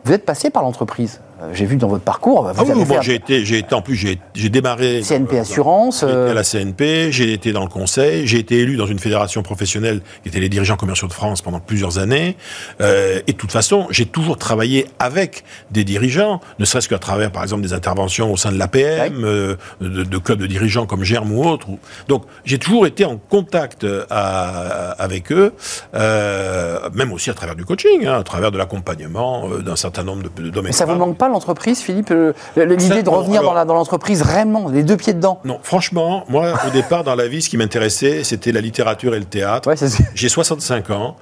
[0.04, 1.20] vous êtes passé par l'entreprise.
[1.52, 2.42] J'ai vu dans votre parcours.
[2.42, 5.02] Vous ah oui, avez bon, j'ai été, j'ai été, en plus, j'ai, démarré.
[5.02, 6.02] CNP Assurance.
[6.02, 9.42] Été à la CNP, j'ai été dans le conseil, j'ai été élu dans une fédération
[9.42, 12.36] professionnelle qui était les dirigeants commerciaux de France pendant plusieurs années.
[12.80, 17.30] Euh, et de toute façon, j'ai toujours travaillé avec des dirigeants, ne serait-ce qu'à travers,
[17.30, 19.24] par exemple, des interventions au sein de l'APM, oui.
[19.24, 21.66] euh, de, de, clubs de dirigeants comme Germe ou autres.
[22.08, 25.52] Donc, j'ai toujours été en contact à, avec eux,
[25.94, 30.02] euh, même aussi à travers du coaching, hein, à travers de l'accompagnement euh, d'un certain
[30.02, 30.68] nombre de, de domaines.
[30.68, 32.12] Mais ça vous manque pas l'entreprise, Philippe
[32.56, 36.70] L'idée de revenir alors, dans l'entreprise, vraiment, les deux pieds dedans Non, franchement, moi, au
[36.70, 39.68] départ, dans la vie, ce qui m'intéressait, c'était la littérature et le théâtre.
[39.68, 39.76] Ouais,
[40.14, 41.16] j'ai 65 ans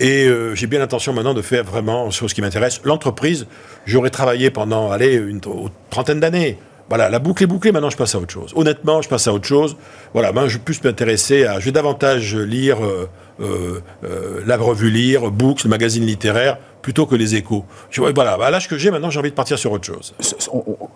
[0.00, 2.80] et euh, j'ai bien l'intention maintenant de faire vraiment sur ce qui m'intéresse.
[2.84, 3.46] L'entreprise,
[3.86, 6.58] j'aurais travaillé pendant, allez, une, une trentaine d'années.
[6.88, 8.52] Voilà, la boucle est bouclée, maintenant je passe à autre chose.
[8.54, 9.76] Honnêtement, je passe à autre chose.
[10.12, 11.58] Voilà, moi je vais plus m'intéresser à.
[11.58, 13.06] Je vais davantage lire euh, euh, euh,
[13.38, 17.64] la revue Lire, Books, le magazine littéraire, plutôt que les échos.
[17.90, 20.14] Je, voilà, à l'âge que j'ai, maintenant j'ai envie de partir sur autre chose.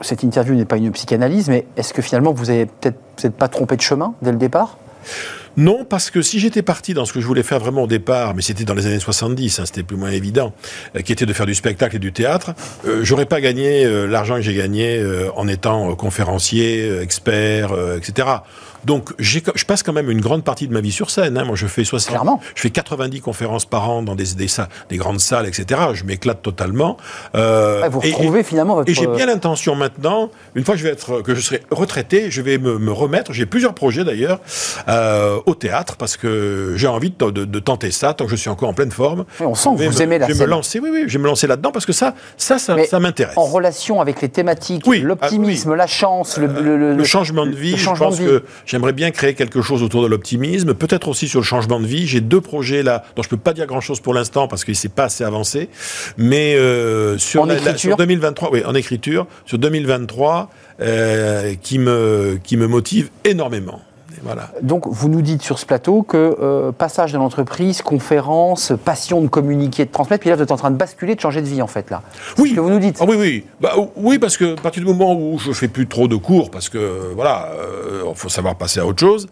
[0.03, 3.49] Cette interview n'est pas une psychanalyse, mais est-ce que finalement vous avez peut-être peut pas
[3.49, 4.77] trompé de chemin dès le départ?
[5.59, 8.33] Non, parce que si j'étais parti dans ce que je voulais faire vraiment au départ,
[8.37, 10.53] mais c'était dans les années 70, hein, c'était plus ou moins évident,
[10.95, 12.55] euh, qui était de faire du spectacle et du théâtre,
[12.87, 18.29] euh, j'aurais pas gagné euh, l'argent que j'ai gagné euh, en étant conférencier, expert, etc.
[18.89, 21.37] Donc, je passe quand même une grande partie de ma vie sur scène.
[21.37, 21.45] Hein.
[21.45, 22.41] Moi, je fais 60, Clairement.
[22.55, 24.47] je fais 90 conférences par an dans des, des,
[24.89, 25.79] des grandes salles, etc.
[25.93, 26.97] Je m'éclate totalement.
[27.35, 28.91] Euh, ouais, vous retrouvez et, finalement votre...
[28.91, 32.31] Et j'ai bien l'intention maintenant, une fois que je vais être, que je serai retraité,
[32.31, 33.35] je vais me, me remettre.
[33.35, 34.41] J'ai plusieurs projets d'ailleurs
[34.89, 38.37] euh, au théâtre parce que j'ai envie de, de, de, tenter ça tant que je
[38.37, 39.27] suis encore en pleine forme.
[39.39, 40.47] Oui, on sent que vous me, aimez la je vais scène.
[40.47, 43.01] me lancer, oui, oui, je vais me lancer là-dedans parce que ça, ça, ça, ça
[43.01, 43.37] m'intéresse.
[43.37, 45.79] En relation avec les thématiques, oui, l'optimisme, ah, oui.
[45.79, 47.77] la chance, le, le, le, le changement de vie.
[47.77, 48.31] je pense de vie.
[48.31, 48.45] que
[48.79, 52.07] j'aimerais bien créer quelque chose autour de l'optimisme, peut-être aussi sur le changement de vie.
[52.07, 54.89] J'ai deux projets là dont je peux pas dire grand-chose pour l'instant parce qu'il s'est
[54.89, 55.69] pas assez avancé,
[56.17, 62.39] mais euh, sur, la, la, sur 2023, oui, en écriture, sur 2023, euh, qui me
[62.45, 63.81] qui me motive énormément.
[64.23, 64.51] Voilà.
[64.63, 69.29] Donc, vous nous dites sur ce plateau que euh, passage de l'entreprise, conférence, passion de
[69.29, 71.63] communiquer, de transmettre, puis là, vous êtes en train de basculer, de changer de vie,
[71.63, 72.03] en fait, là.
[72.39, 72.51] Oui.
[72.51, 72.99] Ce que vous nous dites.
[73.01, 73.45] Ah, oui, oui.
[73.61, 76.51] Bah, oui, parce que à partir du moment où je fais plus trop de cours,
[76.51, 79.29] parce que, voilà, il euh, faut savoir passer à autre chose,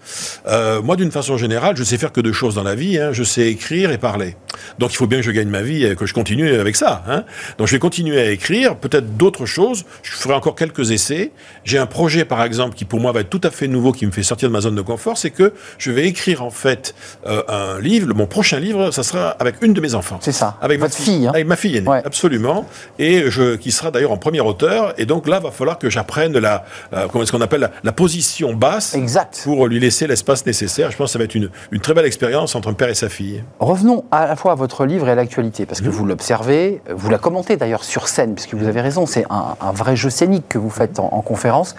[0.47, 2.99] euh, moi, d'une façon générale, je sais faire que deux choses dans la vie.
[2.99, 3.13] Hein.
[3.13, 4.37] Je sais écrire et parler.
[4.79, 7.03] Donc, il faut bien que je gagne ma vie et que je continue avec ça.
[7.09, 7.25] Hein.
[7.59, 9.85] Donc, je vais continuer à écrire, peut-être d'autres choses.
[10.03, 11.33] Je ferai encore quelques essais.
[11.65, 14.07] J'ai un projet, par exemple, qui pour moi va être tout à fait nouveau, qui
[14.07, 16.95] me fait sortir de ma zone de confort, c'est que je vais écrire en fait
[17.27, 18.13] euh, un livre.
[18.15, 20.19] Mon prochain livre, ça sera avec une de mes enfants.
[20.21, 20.57] C'est ça.
[20.61, 21.27] Avec Votre ma fille.
[21.27, 21.31] hein.
[21.35, 22.03] Avec ma fille aînée, Ouais.
[22.05, 22.67] absolument.
[22.99, 24.95] Et je, qui sera d'ailleurs en premier auteur.
[24.99, 27.93] Et donc là, va falloir que j'apprenne la, euh, comment est-ce qu'on appelle la, la
[27.93, 29.41] position basse Exact.
[29.45, 30.91] pour lui laisser l'espace nécessaire.
[30.91, 32.95] Je pense que ça va être une, une très belle expérience entre un père et
[32.95, 33.43] sa fille.
[33.59, 35.93] Revenons à la fois votre livre et à l'actualité, parce que Mhm.
[35.93, 39.73] vous l'observez, vous la commentez d'ailleurs sur scène, puisque vous avez raison, c'est un, un
[39.73, 41.75] vrai jeu scénique que vous faites en, en conférence.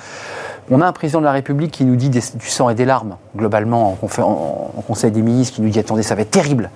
[0.70, 3.16] On a un président de la République qui nous dit du sang et des larmes,
[3.38, 6.70] globalement, en, Conseil des ministres, qui nous dit attendez, ça va être terrible.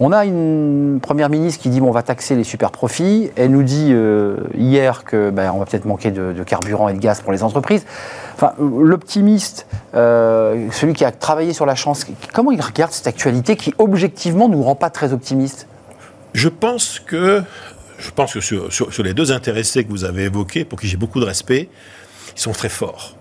[0.00, 3.30] On a une première ministre qui dit bon, on va taxer les super profits.
[3.36, 6.98] Elle nous dit euh, hier que ben, on va peut-être manquer de, carburant et de
[6.98, 7.84] gaz pour les entreprises.
[8.34, 13.56] Enfin, l'optimiste, euh, celui qui a travaillé sur la chance, comment il regarde cette actualité
[13.56, 15.66] qui objectivement nous rend pas très optimistes?
[16.32, 17.42] Je pense que,
[17.98, 20.96] je pense que sur- sur les deux intéressés que vous avez évoqués, pour qui j'ai
[20.96, 21.68] beaucoup de respect,
[22.36, 23.14] ils sont très forts.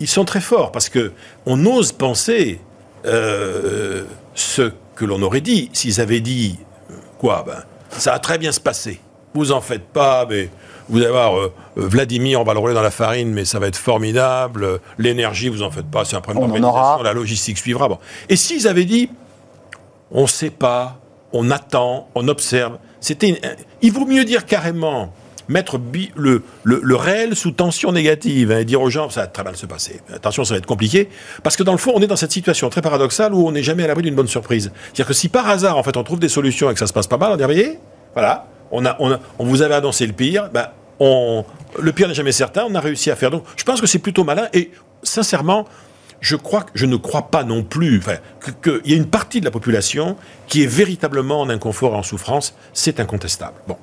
[0.00, 1.12] Ils sont très forts parce que
[1.46, 2.60] on ose penser
[3.06, 6.58] euh, ce que l'on aurait dit s'ils avaient dit
[6.90, 9.00] euh, quoi ben, ça va très bien se passer.
[9.34, 10.48] Vous en faites pas, mais
[10.88, 13.66] vous allez voir euh, Vladimir, on va le rouler dans la farine, mais ça va
[13.68, 14.80] être formidable.
[14.98, 17.02] L'énergie, vous en faites pas, c'est un problème d'organisation, aura.
[17.02, 17.88] la logistique suivra.
[17.88, 17.98] Bon.
[18.28, 19.10] Et s'ils avaient dit
[20.10, 20.98] on ne sait pas,
[21.32, 22.78] on attend, on observe.
[23.00, 23.38] C'était, une-
[23.82, 25.12] il vaut mieux dire carrément
[25.48, 25.80] mettre
[26.16, 29.56] le, le, réel sous tension négative hein, et dire aux gens ça va très mal
[29.56, 30.00] se passer.
[30.12, 31.08] Attention, ça va être compliqué
[31.42, 33.62] parce que dans le fond, on est dans cette situation très paradoxale où on n'est
[33.62, 34.70] jamais à l'abri d'une bonne surprise.
[34.84, 36.92] C'est-à-dire que si par hasard en fait on trouve des solutions et que ça se
[36.92, 37.78] passe pas mal, on dit voyez,
[38.14, 40.68] voilà, on a, on vous avait annoncé le pire, ben,
[41.00, 43.30] le pire n'est jamais certain, on a réussi à faire.
[43.30, 44.70] Donc, je pense que c'est plutôt malin et
[45.02, 45.66] sincèrement,
[46.20, 48.02] je crois je ne crois pas non plus
[48.62, 50.16] qu'il y a une partie de la population
[50.48, 53.56] qui est véritablement en inconfort et en souffrance, c'est incontestable.
[53.66, 53.76] Bon.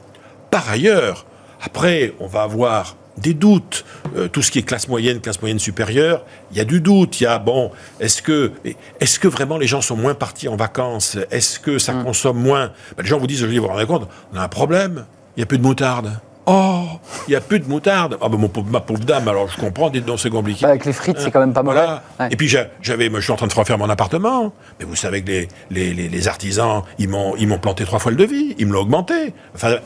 [0.51, 1.25] Par ailleurs,
[1.65, 3.85] après, on va avoir des doutes.
[4.17, 7.19] Euh, tout ce qui est classe moyenne, classe moyenne supérieure, il y a du doute.
[7.21, 8.51] Il y a, bon, est-ce que,
[8.99, 11.17] est-ce que vraiment les gens sont moins partis en vacances?
[11.31, 12.71] Est-ce que ça consomme moins?
[12.97, 15.05] Ben, Les gens vous disent, je dis, vous vous rendez compte, on a un problème,
[15.35, 16.11] il n'y a plus de moutarde.
[16.47, 16.83] Oh,
[17.27, 18.17] il n'y a plus de moutarde.
[18.21, 20.63] Ah ben, mon pauvre- ma pauvre dame, alors je comprends, dites donc c'est compliqué.
[20.65, 21.63] Avec les frites, c'est quand même pas.
[21.63, 22.03] Voilà.
[22.19, 22.27] Ouais.
[22.31, 24.53] Et puis j'a- j'avais, je suis en train de refaire mon appartement.
[24.79, 27.97] Mais vous savez que les, les, les, les artisans, ils m'ont, ils m'ont planté trois
[27.97, 28.53] fois le devis.
[28.59, 29.33] Ils me l'ont augmenté.
[29.55, 29.77] Enfin,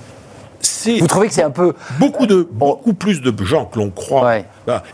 [1.00, 1.74] Vous trouvez que c'est un peu.
[2.00, 4.26] beaucoup de beaucoup plus de gens que l'on croit.
[4.28, 4.46] Ouais.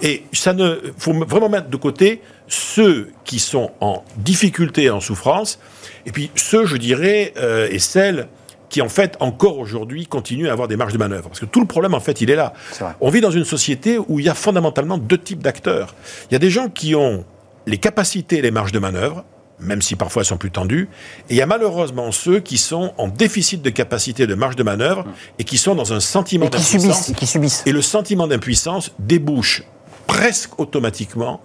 [0.01, 5.59] Et ça ne faut vraiment mettre de côté ceux qui sont en difficulté, en souffrance,
[6.05, 8.27] et puis ceux, je dirais, euh, et celles
[8.69, 11.29] qui en fait encore aujourd'hui continuent à avoir des marges de manœuvre.
[11.29, 12.53] Parce que tout le problème en fait il est là.
[12.99, 15.95] On vit dans une société où il y a fondamentalement deux types d'acteurs.
[16.29, 17.23] Il y a des gens qui ont
[17.67, 19.23] les capacités et les marges de manœuvre,
[19.59, 20.89] même si parfois elles sont plus tendues,
[21.29, 24.63] et il y a malheureusement ceux qui sont en déficit de capacité de marge de
[24.63, 25.05] manœuvre
[25.39, 26.81] et qui sont dans un sentiment d'impuissance.
[26.81, 27.63] subissent, qui subissent.
[27.65, 29.63] Et le sentiment d'impuissance débouche
[30.07, 31.41] presque automatiquement,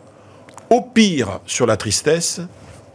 [0.70, 2.40] au pire sur la tristesse,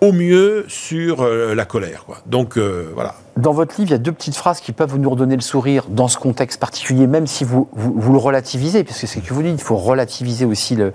[0.02, 2.06] au mieux sur euh, la colère.
[2.06, 2.18] Quoi.
[2.26, 3.16] Donc euh, voilà.
[3.38, 5.86] Dans votre livre, il y a deux petites phrases qui peuvent nous redonner le sourire
[5.90, 9.26] dans ce contexte particulier, même si vous, vous, vous le relativisez, parce que c'est ce
[9.26, 10.94] que vous dites, il faut relativiser aussi le,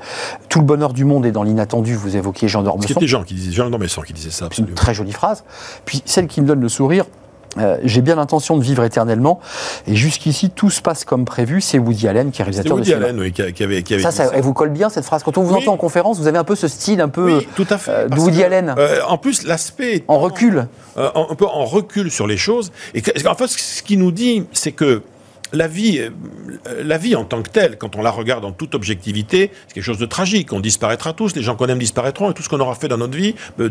[0.48, 1.94] tout le bonheur du monde est dans l'inattendu.
[1.94, 2.94] Vous évoquiez Jean d'Ormesson.
[2.94, 4.48] C'était Jean qui disait, Jean Dormesson qui disait ça.
[4.50, 4.74] C'est une absolument.
[4.76, 5.44] très jolie phrase.
[5.84, 7.04] Puis celle qui me donne le sourire,
[7.58, 9.40] euh, j'ai bien l'intention de vivre éternellement.
[9.86, 11.60] Et jusqu'ici, tout se passe comme prévu.
[11.60, 12.92] C'est Woody Allen qui est réalisateur de Woody.
[12.94, 14.32] Allen oui, qui, avait, qui avait Ça, ça, ça.
[14.34, 15.22] elle vous colle bien cette phrase.
[15.22, 15.62] Quand on vous Oui.
[15.62, 17.90] entend en conférence, vous avez un peu ce style un peu Oui, tout à fait.
[17.90, 18.74] euh, de Woody que, Allen.
[18.78, 20.66] euh, en plus, l'aspect en recul.
[20.96, 22.70] un peu en recul sur les choses.
[22.94, 25.02] Et en fait, ce qui nous dit, c'est que
[25.52, 26.10] la vie, euh,
[26.84, 29.84] la vie en tant que telle, quand on la regarde en toute objectivité, c'est quelque
[29.84, 30.52] chose de tragique.
[30.52, 32.98] On disparaîtra tous, les gens qu'on aime disparaîtront, et tout ce qu'on aura fait dans
[32.98, 33.68] notre vie euh,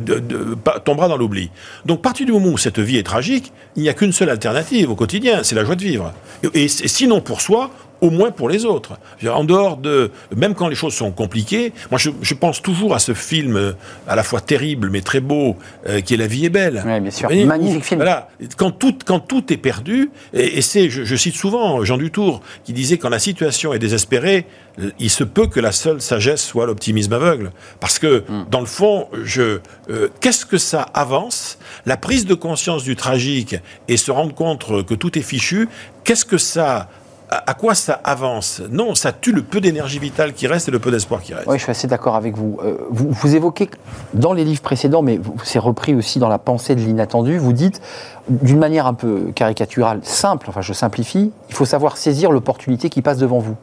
[0.85, 1.49] tombera dans l'oubli.
[1.85, 4.89] Donc, partir du moment où cette vie est tragique, il n'y a qu'une seule alternative
[4.89, 6.13] au quotidien, c'est la joie de vivre.
[6.53, 8.93] Et sinon pour soi, au moins pour les autres.
[9.29, 12.99] En dehors de, même quand les choses sont compliquées, moi je, je pense toujours à
[12.99, 13.73] ce film euh,
[14.07, 15.55] à la fois terrible mais très beau,
[15.87, 16.83] euh, qui est La vie est belle.
[16.85, 17.29] Oui, bien sûr.
[17.45, 17.99] Magnifique où- film.
[18.01, 21.97] Voilà, quand tout, quand tout est perdu, et, et c'est, je, je cite souvent Jean
[21.97, 24.45] Dutour, qui disait quand la situation est désespérée,
[24.79, 27.51] euh, il se peut que la seule sagesse soit l'optimisme aveugle.
[27.79, 28.45] Parce que, Hmm.
[28.51, 29.59] dans le fond, je,
[29.89, 31.57] euh, qu'est-ce que ça avance?
[31.85, 33.55] La prise de conscience du tragique
[33.87, 35.67] et se rendre compte que tout est fichu,
[36.03, 36.89] qu'est-ce que ça
[37.29, 40.79] à quoi ça avance Non, ça tue le peu d'énergie vitale qui reste et le
[40.79, 41.47] peu d'espoir qui reste.
[41.47, 42.59] Oui, je suis assez d'accord avec vous.
[42.63, 43.09] Euh, vous.
[43.11, 43.75] Vous évoquez que
[44.13, 47.81] dans les livres précédents, mais c'est repris aussi dans la pensée de l'inattendu, vous dites,
[48.29, 53.01] d'une manière un peu caricaturale, simple, enfin je simplifie, il faut savoir saisir l'opportunité qui
[53.01, 53.55] passe devant vous.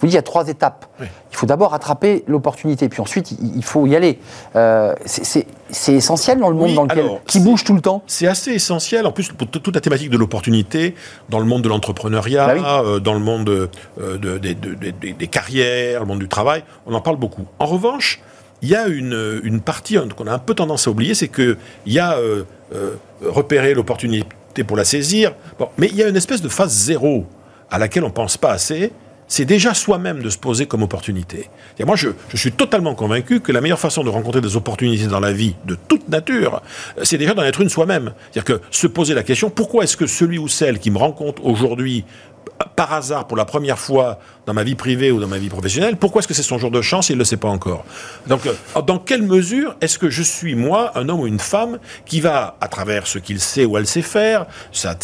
[0.00, 0.86] Vous dites, il y a trois étapes.
[1.00, 1.06] Oui.
[1.30, 4.18] Il faut d'abord attraper l'opportunité, puis ensuite, il faut y aller.
[4.56, 5.46] Euh, c'est-
[5.88, 8.02] essentiel dans le monde Oui, dans lequel, alors, qui bouge tout le temps.
[8.06, 10.94] C'est assez essentiel, en plus, pour toute la thématique de l'opportunité,
[11.28, 12.62] dans le monde de l'entrepreneuriat, Bah oui.
[12.64, 13.68] euh, dans le monde euh,
[14.18, 17.44] de- des- de- des- des- des carrières, le monde du travail, on en parle beaucoup.
[17.58, 18.20] En revanche,
[18.62, 21.56] il y a une, une partie qu'on a un peu tendance à oublier, c'est qu'il
[21.86, 22.16] y a
[23.24, 27.26] repérer l'opportunité pour la saisir, bon, mais il y a une espèce de phase zéro
[27.70, 28.92] à laquelle on ne pense pas assez,
[29.28, 31.48] c'est déjà soi-même de se poser comme opportunité.
[31.84, 35.20] Moi, je, je, suis totalement convaincu que la meilleure façon de rencontrer des opportunités dans
[35.20, 36.62] la vie de toute nature,
[37.02, 38.14] c'est déjà d'en être une soi-même.
[38.32, 41.44] C'est-à-dire que se poser la question, pourquoi est-ce que celui ou celle qui me rencontre
[41.44, 42.04] aujourd'hui
[42.76, 45.96] par hasard pour la première fois dans ma vie privée ou dans ma vie professionnelle,
[45.96, 47.84] pourquoi est-ce que c'est son jour de chance et il ne le sait pas encore?
[48.26, 51.78] Donc, euh, dans quelle mesure est-ce que je suis, moi, un homme ou une femme
[52.06, 54.96] qui va, à travers ce qu'il sait ou elle sait faire, ça,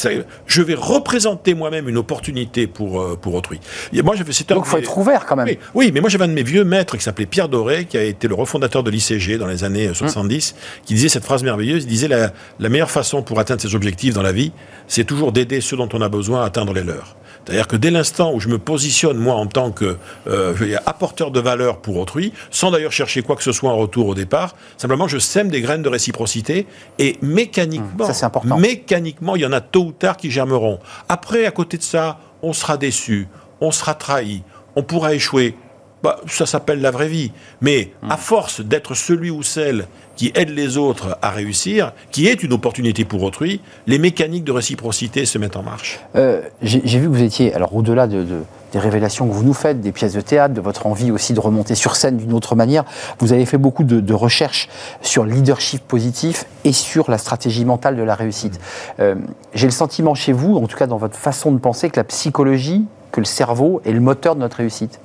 [0.47, 3.61] je vais représenter moi-même une opportunité pour, euh, pour autrui?
[3.93, 5.49] Et moi, Donc, il faut être ouvert quand même.
[5.75, 8.03] Oui, mais moi, j'avais un de mes vieux maîtres qui s'appelait Pierre Doré, qui a
[8.03, 10.83] été le refondateur de l'ICG dans les années 70, hum.
[10.87, 14.15] qui disait cette phrase merveilleuse, il disait la, la meilleure façon pour atteindre ses objectifs
[14.15, 14.53] dans la vie,
[14.89, 17.17] c'est toujours d'aider ceux dont on a besoin à atteindre les leurs.
[17.45, 21.41] C'est-à-dire que dès l'instant où je me positionne, moi, en tant que euh, apporteur de
[21.41, 25.09] valeur pour autrui, sans d'ailleurs chercher quoi que ce soit en retour au départ, simplement
[25.09, 26.67] je sème des graines de réciprocité
[26.99, 30.79] et mécaniquement, mmh, mécaniquement, il y en a tôt ou tard qui germeront.
[31.09, 33.29] Après, à côté de ça, on sera déçu,
[33.61, 34.43] on sera trahi,
[34.77, 35.57] on pourra échouer.
[36.03, 37.33] Bah, ça s'appelle la vraie vie.
[37.63, 38.11] Mais mmh.
[38.11, 42.53] à force d'être celui ou celle qui aide les autres à réussir, qui est une
[42.53, 46.01] opportunité pour autrui, les mécaniques de réciprocité se mettent en marche.
[46.17, 48.25] Euh, j'ai vu que vous étiez, alors au-delà de,
[48.73, 51.41] des révélations que vous nous faites, des pièces de théâtre, de votre envie aussi de
[51.41, 52.85] remonter sur scène d'une autre manière,
[53.19, 54.69] vous avez fait beaucoup de, recherches
[55.03, 58.61] sur le leadership positif et sur la stratégie mentale de la réussite.
[59.01, 59.17] Euh,
[59.55, 62.05] j'ai le sentiment chez vous, en tout cas dans votre façon de penser, que la
[62.05, 65.01] psychologie, que le cerveau est le moteur de notre réussite.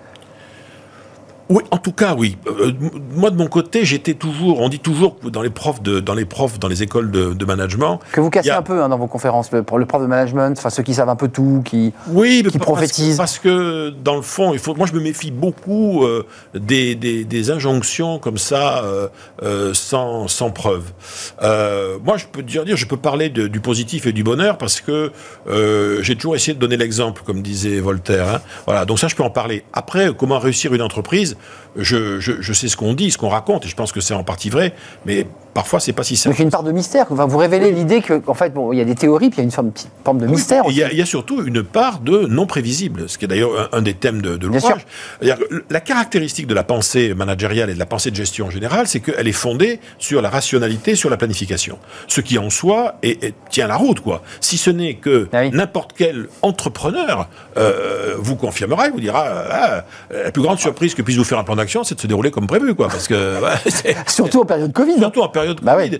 [1.49, 2.37] Oui, en tout cas, oui.
[2.45, 2.71] Euh,
[3.15, 6.25] moi, de mon côté, j'étais toujours, on dit toujours dans les profs, de, dans les
[6.25, 7.99] profs, dans les écoles de, management.
[8.11, 10.69] Que vous cassez un peu hein, dans vos conférences, pour le prof de management, enfin
[10.69, 13.17] ceux qui savent un peu tout, qui, oui, qui prophétisent.
[13.17, 17.49] Parce que, dans le fond, il faut, moi, je me méfie beaucoup euh, des, des,
[17.49, 18.83] injonctions comme ça,
[19.41, 20.83] euh, sans, sans preuve.
[21.41, 25.11] moi, je peux dire, dire, je peux parler du positif et du bonheur parce que
[26.01, 28.35] j'ai toujours essayé de donner l'exemple, comme disait Voltaire.
[28.35, 28.41] Hein.
[28.67, 29.63] Voilà, donc ça, je peux en parler.
[29.73, 31.37] Après, comment réussir une entreprise
[31.75, 34.49] je, sais ce qu'on dit, ce qu'on raconte, et je pense que c'est en partie
[34.49, 34.73] vrai,
[35.05, 36.35] mais parfois c'est pas si simple.
[36.35, 37.07] il y a une part de mystère.
[37.09, 39.45] vous révélez l'idée qu'en fait, bon, il y a des théories, puis il y a
[39.45, 39.71] une forme,
[40.03, 40.63] forme de mystère.
[40.67, 43.27] Il y, a, il y, a surtout une part de non prévisible, ce qui est
[43.27, 44.85] d'ailleurs un, des thèmes de, de l'ouvrage.
[45.69, 48.99] La caractéristique de la pensée managériale et de la pensée de gestion en général, c'est
[48.99, 51.79] qu'elle est fondée sur la rationalité, sur la planification.
[52.07, 54.21] Ce qui en soi est, tient la route, quoi.
[54.41, 59.85] Si ce n'est que ah n'importe quel entrepreneur euh, vous confirmera, il vous dira ah,
[60.11, 62.31] la plus grande surprise que puisse vous faire un plan d'action, c'est de se dérouler
[62.31, 62.87] comme prévu, quoi.
[62.87, 63.35] Parce que
[64.07, 64.93] surtout en période Covid.
[64.93, 64.99] Hein.
[64.99, 65.99] Surtout en période bah Covid.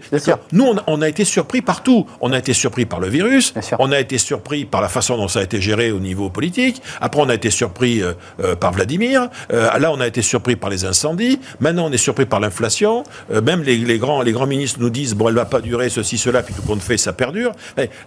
[0.51, 2.05] Nous, on, a été surpris partout.
[2.21, 3.53] On a été surpris par le virus.
[3.79, 6.81] On a été surpris par la façon dont ça a été géré au niveau politique.
[7.01, 9.29] Après, on a été surpris euh, euh, par Vladimir.
[9.51, 11.39] Euh, là, on a été surpris par les incendies.
[11.59, 13.03] Maintenant, on est surpris par l'inflation.
[13.43, 16.43] même les, grands, les grands ministres nous disent bon, elle va pas durer ceci, cela,
[16.43, 17.51] puis tout compte fait, ça perdure.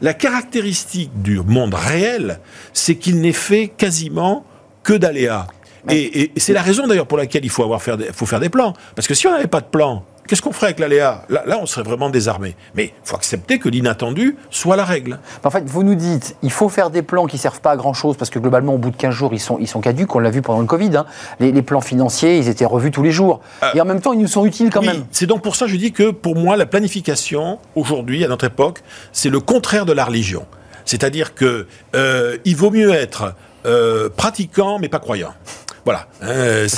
[0.01, 2.39] la caractéristique du monde réel,
[2.73, 4.45] c'est qu'il n'est fait quasiment
[4.83, 5.47] que d'aléas.
[5.91, 8.49] Et, c'est la raison d'ailleurs pour laquelle il faut, avoir faire des, faut faire des
[8.49, 8.75] plans.
[8.95, 11.25] Parce que si on n'avait pas de plan, qu'est-ce qu'on ferait avec l'aléa?
[11.29, 12.57] Là, là, on serait vraiment désarmé.
[12.75, 15.19] Mais il faut accepter que l'inattendu soit la règle.
[15.45, 17.77] En fait, vous nous dites, il faut faire des plans qui ne servent pas à
[17.77, 20.15] grand-chose, parce que globalement, au bout de 15 jours, ils sont, ils sont caduques.
[20.15, 20.97] On l'a vu pendant le Covid.
[20.97, 21.07] Hein.
[21.41, 23.41] Les, plans financiers, ils étaient revus tous les jours.
[23.63, 25.05] Euh, et en même temps, ils nous sont utiles quand même.
[25.11, 28.47] C'est donc pour ça que je dis que pour moi, la planification, aujourd'hui, à notre
[28.47, 28.83] époque,
[29.13, 30.47] c'est le contraire de la religion.
[30.85, 35.35] C'est-à-dire qu'il euh, vaut mieux être euh, pratiquant mais pas croyant.
[35.85, 36.07] Voilà.
[36.23, 36.69] Euh,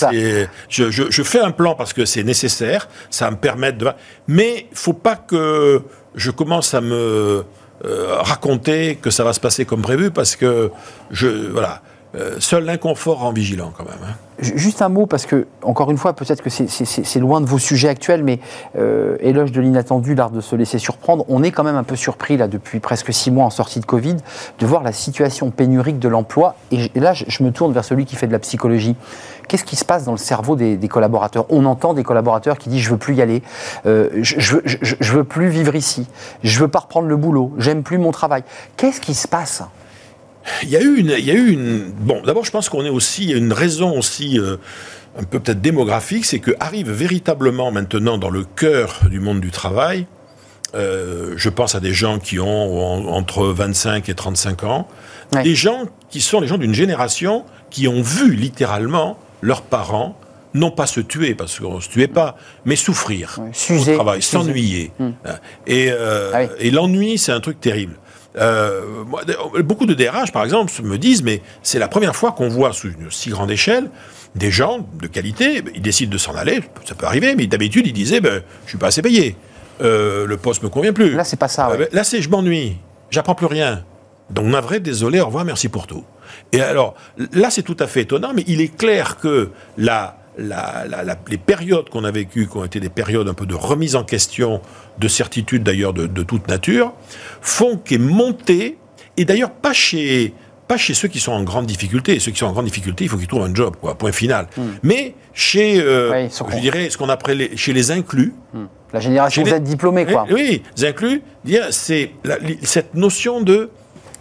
[0.69, 3.87] je, je, je, fais un plan parce que c'est nécessaire, ça me permet de.
[4.29, 5.83] Mais faut pas que
[6.15, 7.45] je commence à me
[7.85, 10.71] euh, raconter que ça va se passer comme prévu parce que
[11.11, 11.83] je voilà.
[12.17, 13.99] Euh, seul l'inconfort rend vigilant quand même.
[14.05, 14.15] Hein.
[14.41, 17.89] Juste un mot, parce que, encore une fois, peut-être que c'est loin de vos sujets
[17.89, 18.41] actuels, mais
[18.77, 21.25] euh, éloge de l'inattendu, l'art de se laisser surprendre.
[21.29, 23.87] On est quand même un peu surpris, là, depuis presque six mois en sortie de
[23.87, 24.17] Covid,
[24.59, 26.57] de voir la situation pénurique de l'emploi.
[26.73, 28.97] Et, là, je, me tourne vers celui qui fait de la psychologie.
[29.49, 31.47] Qu'est-ce qui se passe dans le cerveau des, collaborateurs?
[31.49, 33.43] On entend des collaborateurs qui disent Je veux plus y aller,
[33.87, 36.09] euh, je, je, veux plus vivre ici,
[36.43, 38.43] je veux pas reprendre le boulot, j'aime plus mon travail.
[38.77, 39.63] Qu'est-ce qui se passe?
[40.63, 41.93] Il y a eu une, il y a eu une.
[42.01, 44.57] Bon, d'abord, je pense qu'on est aussi, une raison aussi euh,
[45.19, 49.51] un peu peut-être démographique, c'est que arrive véritablement maintenant dans le cœur du monde du
[49.51, 50.07] travail.
[50.75, 54.89] Euh, je pense à des gens qui ont entre 25 et 35 ans,
[55.33, 60.19] des gens qui sont les gens d'une génération qui ont vu littéralement leurs parents
[60.55, 63.41] non pas se tuer, parce qu'on ne se tuait pas, mais souffrir
[63.71, 64.93] au travail, s'ennuyer.
[65.01, 65.11] Hmm.
[65.67, 67.95] Et, euh, ah et l'ennui, c'est un truc terrible.
[68.37, 69.05] Euh,
[69.63, 72.89] beaucoup de DRH, par exemple, me disent, mais c'est la première fois qu'on voit sous
[72.89, 73.91] une si grande échelle
[74.35, 77.93] des gens de qualité, ils décident de s'en aller, ça peut arriver, mais d'habitude, ils
[77.93, 79.37] disaient, ben, je suis pas assez payé,
[79.81, 81.15] euh, le poste me convient plus.
[81.15, 81.71] Là, c'est pas ça.
[81.71, 81.89] Euh, ouais.
[81.93, 82.77] Là, c'est je m'ennuie,
[83.11, 83.85] j'apprends plus rien.
[84.31, 86.05] Donc, navré, désolé, au revoir, merci pour tout.
[86.51, 86.95] Et alors,
[87.33, 91.19] là, c'est tout à fait étonnant, mais il est clair que la, la- la- la-
[91.29, 94.05] les périodes qu'on a vécues, qui ont été des périodes un peu de remise en
[94.05, 94.61] question,
[94.99, 96.93] de certitude d'ailleurs de, de toute nature,
[97.41, 98.79] font qu'est monté,
[99.17, 100.35] et d'ailleurs pas chez,
[100.67, 102.19] pas chez ceux qui sont en grande difficulté.
[102.19, 104.49] Ceux qui sont en grande difficulté, il faut qu'ils trouvent un job, quoi, point final.
[104.83, 108.33] Mais chez, euh, Oui, je dirais, ce qu'on appelle les- chez les inclus,
[108.93, 110.25] La génération Z diplômée, quoi.
[110.29, 111.23] eh Oui, les inclus,
[111.71, 112.11] c'est
[112.63, 113.71] cette notion de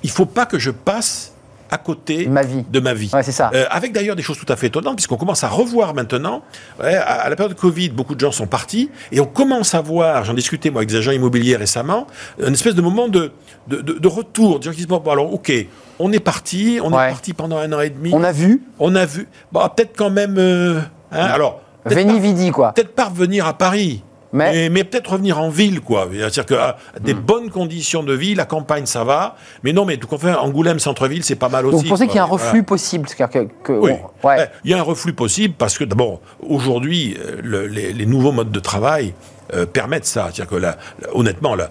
[0.04, 1.33] il faut pas que je passe
[1.74, 2.64] à côté Ma vie.
[2.70, 3.10] de ma vie.
[3.14, 3.50] Ouais, c'est ça.
[3.54, 6.44] Euh, avec d'ailleurs des choses tout à fait étonnantes, puisqu'on commence à revoir maintenant,
[6.80, 9.74] ouais, à, à la période de Covid, beaucoup de gens sont partis, et on commence
[9.74, 12.06] à voir, j'en discutais moi avec des agents immobiliers récemment,
[12.40, 13.32] une espèce de moment de,
[13.68, 15.52] de, de- de retour, des gens qui disent, bon, bon, alors ok,
[16.00, 17.08] on est parti, on Ouais.
[17.08, 19.94] est parti pendant un an et demi, On a vu on a vu, bon, peut-être
[19.98, 20.80] quand même, euh,
[21.12, 22.72] hein, alors, peut-être Veni Vidi, quoi.
[22.74, 24.04] peut-être pas revenir à Paris.
[24.34, 26.10] Mais- Mais, mais peut-être revenir en ville, quoi.
[26.12, 29.36] C'est-à-dire que ah, des bonnes conditions de vie, la campagne, ça va.
[29.64, 31.76] Mais non, mais tout compte fait, Angoulême, centre-ville, c'est pas mal aussi.
[31.76, 32.44] Donc vous pensez qu'il y a un Voilà.
[32.46, 33.92] reflux possible c'est-à-dire que, que- Oui.
[33.92, 34.38] on- ouais.
[34.38, 38.06] Ouais, Il y a un reflux possible parce que d'abord, aujourd'hui, euh, le- les, les
[38.06, 39.14] nouveaux modes de travail
[39.54, 40.24] euh, permettent ça.
[40.34, 41.70] C'est-à-dire que la- la- honnêtement, la-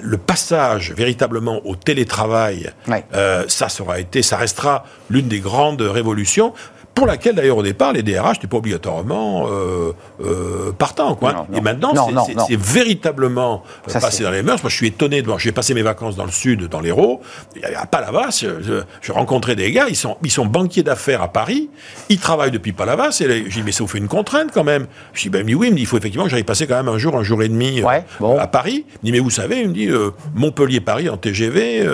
[0.00, 3.04] le passage véritablement au télétravail, Ouais.
[3.14, 6.52] euh, ça, aura été, ça restera l'une des grandes révolutions.
[6.98, 9.92] Pour laquelle d'ailleurs au départ les DRH n'étaient pas obligatoirement euh,
[10.24, 11.32] euh, partants quoi.
[11.32, 11.58] Non, non.
[11.58, 14.62] Et maintenant Non, c'est- véritablement euh, Ça, passé dans les mœurs.
[14.62, 15.38] Moi je suis étonné de voir.
[15.38, 17.20] J'ai passé mes vacances dans le sud, dans l'Hérault.
[17.56, 18.38] Il n'y pas Palavas.
[18.42, 19.86] Je, je, je rencontrais des gars.
[19.88, 21.70] Ils sont ils sont banquiers d'affaires à Paris.
[22.08, 23.16] Ils travaillent depuis Palavas.
[23.20, 24.86] Et j'ai dit mais ça vous fait une contrainte quand même.
[25.12, 25.68] Je dis ben dit, oui.
[25.68, 27.42] Il me dit il faut effectivement que j'aille passer quand même un jour un jour
[27.42, 28.38] et demi euh, Ouais, bon.
[28.38, 28.84] à Paris.
[28.88, 31.86] Il me dit mais vous savez il me dit euh, Montpellier Paris en TGV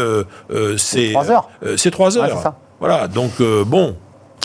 [0.79, 1.49] c'est trois heures.
[1.77, 2.37] c'est trois Ouais, heures.
[2.39, 2.59] c'est ça.
[2.81, 3.33] Voilà donc
[3.67, 3.97] bon.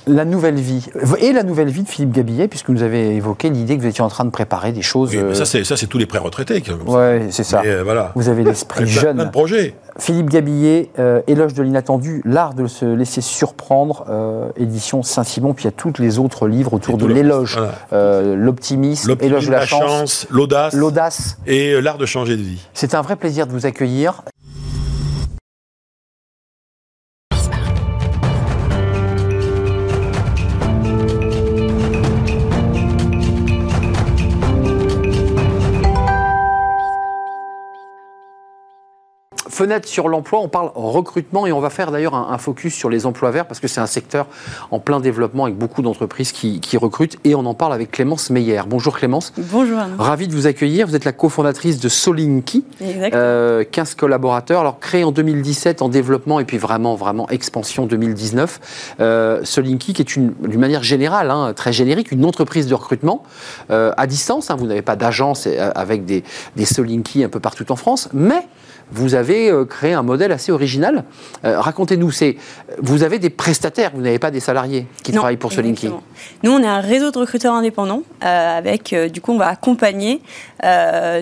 [0.10, 0.88] La nouvelle vie.
[1.22, 4.04] Et la nouvelle vie de Philippe Gabillet, puisque vous avez évoqué l'idée que vous étiez
[4.04, 5.12] en train de préparer des choses.
[5.12, 6.74] Oui, mais euh, ça c'est ça c'est tous les pré-retraités ça.
[6.92, 7.62] Ouais, c'est ça.
[7.64, 8.12] Mais, euh, voilà.
[8.16, 9.18] Vous avez l'esprit jeune.
[9.18, 9.76] Plein de projets.
[9.98, 15.66] Philippe Gabillet, euh, Éloge de l'inattendu, l'art de se laisser surprendre, euh, édition Saint-Simon, puis
[15.66, 17.60] il y a tous les autres livres autour de l'éloge,
[17.92, 18.36] voilà.
[18.36, 21.38] l'optimisme, L'optimisme, éloge de la, chance, l'audace l'audace.
[21.46, 22.66] et l'art de changer de vie.
[22.74, 24.24] C'est un vrai plaisir de vous accueillir.
[39.60, 42.90] Fenêtre sur l'emploi, on parle recrutement et on va faire d'ailleurs un, un focus sur
[42.90, 44.28] les emplois verts parce que c'est un secteur
[44.72, 48.30] en plein développement avec beaucoup d'entreprises qui, qui recrutent et on en parle avec Clémence
[48.30, 48.62] Meyer.
[48.66, 50.88] Bonjour Clémence, Bonjour ravi de vous accueillir.
[50.88, 52.64] Vous êtes la cofondatrice de Solinki.
[52.80, 53.14] Exact.
[53.14, 58.96] Euh, 15 collaborateurs, alors créé en 2017 en développement et puis vraiment, vraiment expansion 2019.
[59.02, 63.24] Euh, Solinki, qui est une, d'une manière générale, hein, très générique, une entreprise de recrutement
[63.72, 64.52] euh, à distance.
[64.52, 64.56] hein.
[64.56, 66.24] vous n'avez pas d'agence euh, avec des,
[66.56, 68.48] des Solinki un peu partout en France, mais
[68.92, 71.04] vous avez euh, créé un modèle assez original.
[71.46, 72.38] Euh, Racontez-nous, c'est,
[72.82, 75.88] vous avez des prestataires, vous n'avez pas des salariés qui Non, travaillent pour Solinki.
[75.88, 76.04] exactement.
[76.44, 79.48] Nous, on est un réseau de recruteurs indépendants euh, avec, euh, du coup, on va
[79.48, 80.22] accompagner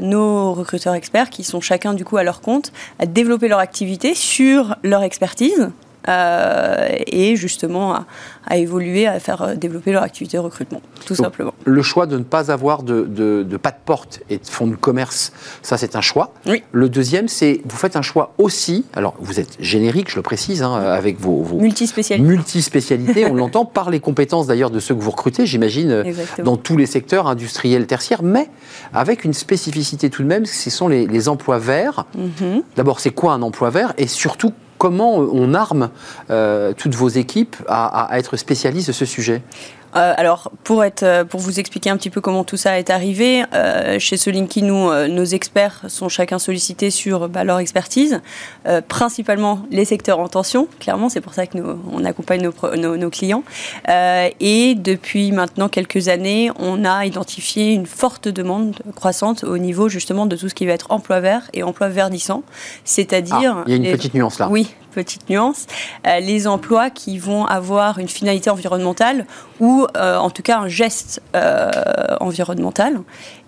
[0.01, 4.15] nos recruteurs experts qui sont chacun, du coup, à leur compte, à développer leur activité
[4.15, 5.69] sur leur expertise.
[6.07, 8.05] Euh, et justement à,
[8.45, 11.53] à évoluer, à faire euh, développer leur activité de recrutement, tout Donc, simplement.
[11.65, 14.67] Le choix de ne pas avoir de, de, de pas de porte et de fonds
[14.67, 15.31] de commerce,
[15.61, 16.33] ça c'est un choix.
[16.45, 16.63] Oui.
[16.71, 18.85] Le deuxième, c'est vous faites un choix aussi.
[18.93, 22.27] Alors vous êtes générique, je le précise, hein, avec vos, vos Multispécialité.
[22.27, 23.25] multispécialités.
[23.25, 26.03] on l'entend par les compétences d'ailleurs de ceux que vous recrutez, j'imagine, euh,
[26.43, 28.49] dans tous les secteurs industriels, tertiaires, mais
[28.93, 30.45] avec une spécificité tout de même.
[30.45, 32.05] Ce sont les, les emplois verts.
[32.15, 32.63] Mhm.
[32.75, 33.93] D'abord, c'est quoi un emploi vert?
[33.97, 35.89] Et surtout comment on arme
[36.29, 39.41] euh, toutes vos équipes à, à- être spécialistes de ce sujet?
[39.95, 42.89] Euh, alors, pour, être, euh, pour vous expliquer un petit peu comment tout ça est
[42.89, 48.21] arrivé, euh, chez Solinki, nous, euh, nos experts sont chacun sollicités sur bah, leur expertise,
[48.87, 50.67] principalement les secteurs en tension.
[50.79, 53.43] Clairement, c'est pour ça que nous, on accompagne nos, pro- nos, nos clients.
[53.87, 60.25] Et depuis maintenant quelques années, on a identifié une forte demande croissante au niveau justement
[60.25, 62.43] de tout ce qui va être emploi vert et emploi verdissant,
[62.83, 64.47] c'est-à-dire Ah, Il y a une les- petite nuance là.
[64.49, 65.67] oui, petite nuance.
[66.07, 69.27] Euh, les emplois qui vont avoir une finalité environnementale
[69.59, 71.69] ou euh, en tout cas un geste euh,
[72.19, 73.01] environnemental.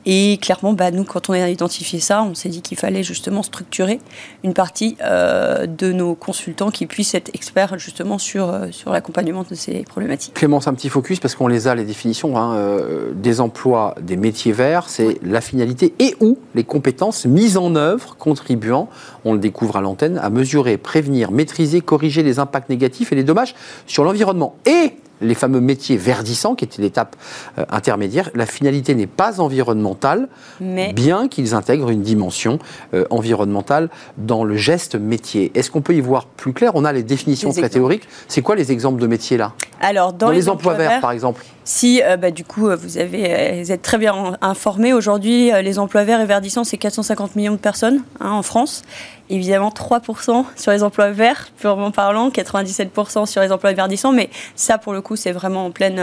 [0.06, 3.44] Et clairement, bah, nous, quand on a identifié ça, on s'est dit qu'il fallait justement
[3.44, 4.00] structurer
[4.44, 9.46] une partie euh, de nos consultants qui puissent être experts justement sur, euh, sur l'accompagnement
[9.50, 10.34] de ces problématiques.
[10.34, 14.16] Clémence, un petit focus parce qu'on les a les définitions hein, euh, des emplois, des
[14.16, 18.90] métiers verts, c'est la finalité et ou les compétences mises en œuvre contribuant,
[19.26, 23.24] on le découvre à l'antenne, à mesurer, prévenir, maîtriser, corriger les impacts négatifs et les
[23.24, 23.54] dommages
[23.86, 27.16] sur l'environnement et les fameux métiers verdissants, qui étaient l'étape
[27.58, 28.30] euh, intermédiaire.
[28.36, 30.28] La finalité n'est pas environnementale,
[30.60, 32.60] Mais- bien qu'ils intègrent une dimension
[32.94, 35.52] euh, environnementale dans le geste métier.
[35.56, 36.72] Est-ce qu'on peut y voir plus clair?
[36.76, 37.74] On a les définitions très exemples.
[37.74, 38.08] théoriques.
[38.28, 39.54] C'est quoi les exemples de métiers là?
[39.82, 41.44] Alors, dans, Dans, les, emplois verts, par exemple.
[41.72, 44.92] Si, euh, bah, du coup, euh, euh, vous êtes très bien en- informés.
[44.92, 48.82] Aujourd'hui, les emplois verts et verdissants, c'est 450 millions de personnes hein, en France.
[49.32, 54.12] Évidemment, 3% sur les emplois verts, purement parlant, 97% sur les emplois verdissants.
[54.12, 56.02] Mais ça, pour le coup, c'est vraiment en pleine,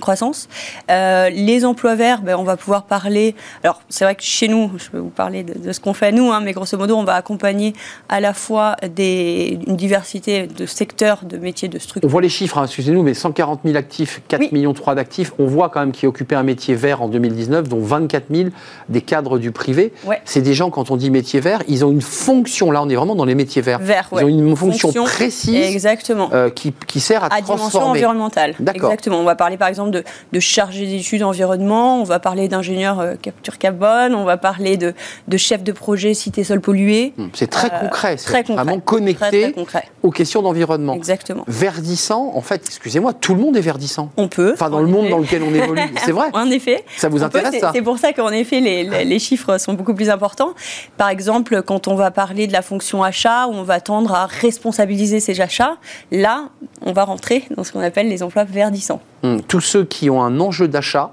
[0.00, 0.48] croissance.
[0.88, 3.34] Les emplois verts, ben, on va pouvoir parler.
[3.64, 6.30] Alors, c'est vrai que chez nous, je vais vous parler de, ce qu'on fait nous,
[6.30, 7.74] hein, mais grosso modo, on va accompagner
[8.08, 12.08] à la fois une diversité de secteurs, de métiers, de On structures.
[12.08, 14.48] voit les chiffres, hein, excusez-nous, mais 140 000 actifs, 4 Oui.
[14.52, 15.32] millions 3 d'actifs.
[15.38, 18.48] On voit quand même qui occupaient un métier vert en 2019, dont 24 000
[18.88, 19.92] des cadres du privé.
[20.04, 20.20] Ouais.
[20.24, 22.70] C'est des gens, quand on dit métier vert, ils ont une fonction.
[22.70, 23.78] Là, on est vraiment dans les métiers verts.
[23.78, 24.24] Vert, Ils ouais.
[24.24, 26.28] ont une fonction, Fonction, précise Exactement.
[26.32, 28.54] euh, qui, qui sert à, à dimension environnementale.
[28.60, 28.90] D'accord.
[28.90, 29.18] Exactement.
[29.20, 33.14] On va parler par exemple de, de chargé d'études environnement, on va parler d'ingénieur euh,
[33.20, 34.92] capture carbone, on va parler de,
[35.28, 37.12] de chef de projet cité sol pollué.
[37.32, 38.54] C'est très Euh, concret, c'est très concret.
[38.64, 40.94] vraiment Très, connecté très aux questions d'environnement.
[40.94, 41.44] Exactement.
[41.46, 43.85] Verdissant, en fait, excusez-moi, tout le monde est verdissant.
[44.16, 44.52] On peut.
[44.54, 46.28] Enfin, dans en le monde dans lequel on évolue, c'est vrai.
[46.32, 46.84] En effet.
[46.96, 49.74] Ça vous peut, intéresse ça C'est pour ça qu'en effet, les, les- les chiffres sont
[49.74, 50.54] beaucoup plus importants.
[50.96, 54.26] Par exemple, quand on va parler de la fonction achat, où on va tendre à
[54.26, 55.76] responsabiliser ses achats,
[56.10, 56.48] là,
[56.82, 59.00] on va rentrer dans ce qu'on appelle les emplois verdissants.
[59.22, 61.12] Hum, Tous ceux qui ont un enjeu d'achat,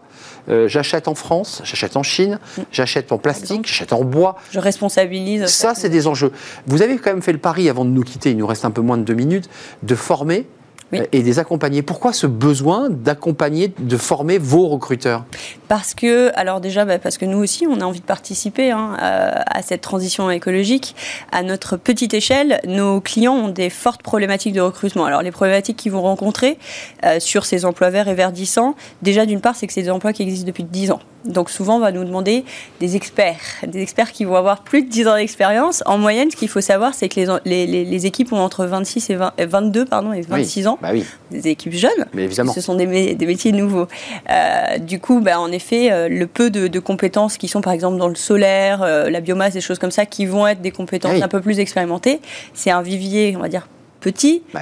[0.50, 2.38] euh, j'achète en France, j'achète en Chine,
[2.72, 4.36] j'achète en plastique, j'achète en bois.
[4.52, 5.46] Je responsabilise.
[5.48, 6.32] Ça, c'est des enjeux.
[6.68, 8.72] Vous avez quand même fait le pari, avant de nous quitter, il nous reste un
[8.72, 9.50] peu moins de deux minutes,
[9.84, 10.46] de former
[11.02, 11.08] Oui.
[11.12, 11.82] et des accompagner.
[11.82, 15.26] Pourquoi ce besoin d'accompagner, de former vos recruteurs?
[15.68, 18.96] Parce que, alors déjà, bah, parce que nous aussi, on a envie de participer hein,
[19.00, 20.96] à, à cette transition écologique.
[21.32, 25.06] À notre petite échelle, nos clients ont des fortes problématiques de recrutement.
[25.06, 26.58] Alors, les problématiques qu'ils vont rencontrer
[27.06, 30.14] euh, sur ces emplois verts et verdissants, déjà, d'une part, c'est que c'est des emplois
[30.14, 31.00] qui existent depuis 10 ans.
[31.26, 32.44] Donc, souvent, on va nous demander
[32.82, 35.82] des experts, des experts qui vont avoir plus de 10 ans d'expérience.
[35.86, 38.66] En moyenne, ce qu'il faut savoir, c'est que les, les, les- les équipes ont entre
[38.66, 40.68] 26 et 20 euh, 22 pardon, et 26 Oui.
[40.68, 42.06] ans, Bah oui, des équipes jeunes.
[42.14, 42.52] mais évidemment.
[42.54, 43.88] Ce sont des, mé- des métiers nouveaux.
[44.30, 47.72] Euh, du coup, bah, en effet, euh, le peu de, de compétences qui sont par
[47.72, 50.72] exemple dans le solaire, euh, la biomasse, des choses comme ça, qui vont être des
[50.72, 51.24] compétences Oui.
[51.24, 52.20] un peu plus expérimentées,
[52.54, 53.66] c'est un vivier, on va dire,
[54.04, 54.62] petit, Bah,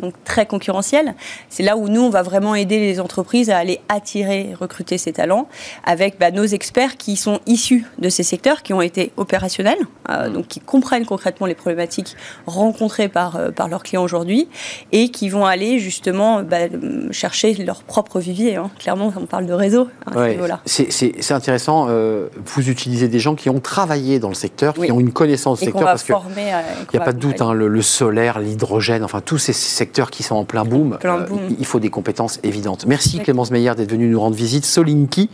[0.00, 1.14] donc très concurrentiel.
[1.48, 5.12] C'est là où nous, on va vraiment aider les entreprises à aller attirer, recruter ces
[5.12, 5.48] talents
[5.84, 10.12] avec bah, nos experts qui sont issus de ces secteurs, qui ont été opérationnels, Mmh.
[10.12, 12.14] euh, donc qui comprennent concrètement les problématiques
[12.46, 14.48] rencontrées par, euh, par leurs clients aujourd'hui
[14.92, 16.66] et qui vont aller justement bah,
[17.10, 18.56] chercher leur propre vivier.
[18.56, 18.70] hein.
[18.78, 20.60] Clairement, on parle de réseau à ce niveau-là.
[20.66, 21.86] c'est- intéressant.
[21.88, 24.86] euh, vous utilisez des gens qui ont travaillé dans le secteur, Oui.
[24.86, 26.54] qui ont une connaissance du secteur, va parce que former.
[26.54, 26.60] euh,
[26.92, 27.82] Il n'y a pas de doute, hein, le, le
[28.16, 31.40] solaire, l'hydrogène, enfin tous ces secteurs qui sont en plein boom, Plein euh, boom.
[31.58, 32.86] il- faut des compétences évidentes.
[32.86, 33.18] Merci.
[33.20, 34.64] Clémence Meyer d'être venue nous rendre visite.
[34.64, 35.28] Solinki,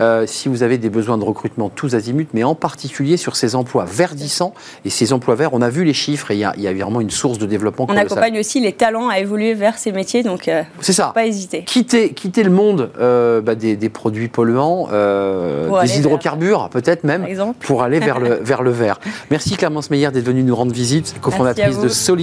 [0.00, 3.54] euh, si vous avez des besoins de recrutement tous azimuts, mais en particulier sur ces
[3.56, 4.52] emplois verdissants
[4.84, 6.68] et ces emplois verts, on a vu les chiffres et il y a, il y
[6.68, 9.90] a vraiment une source de développement On accompagne aussi les talents à évoluer vers ces
[9.90, 11.10] métiers, donc euh, C'est ça.
[11.14, 11.64] pas hésiter.
[11.64, 17.26] Quitter, quitter le monde euh, bah, des, des produits polluants, des vers- hydrocarbures peut-être même,
[17.60, 19.00] pour aller vers le, vers le vert.
[19.30, 22.19] Merci Clémence Meyer d'être venue nous rendre visite, cofondatrice de Solinki.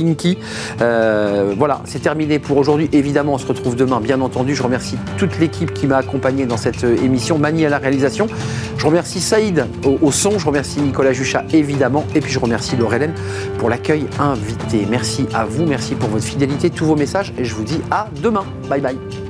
[0.81, 2.89] Euh, voilà, c'est terminé pour aujourd'hui.
[2.93, 4.55] Évidemment, on se retrouve demain, bien entendu.
[4.55, 8.27] Je remercie toute l'équipe qui m'a accompagné dans cette euh, émission, Mani à la réalisation.
[8.77, 12.75] Je remercie Saïd au, au son, je remercie Nicolas Juchat évidemment, et puis je remercie
[12.75, 13.13] Laurelène
[13.57, 14.87] pour l'accueil invité.
[14.89, 18.07] Merci à vous, merci pour votre fidélité, tous vos messages, et je vous dis à
[18.21, 18.45] demain.
[18.69, 19.26] Bye bye.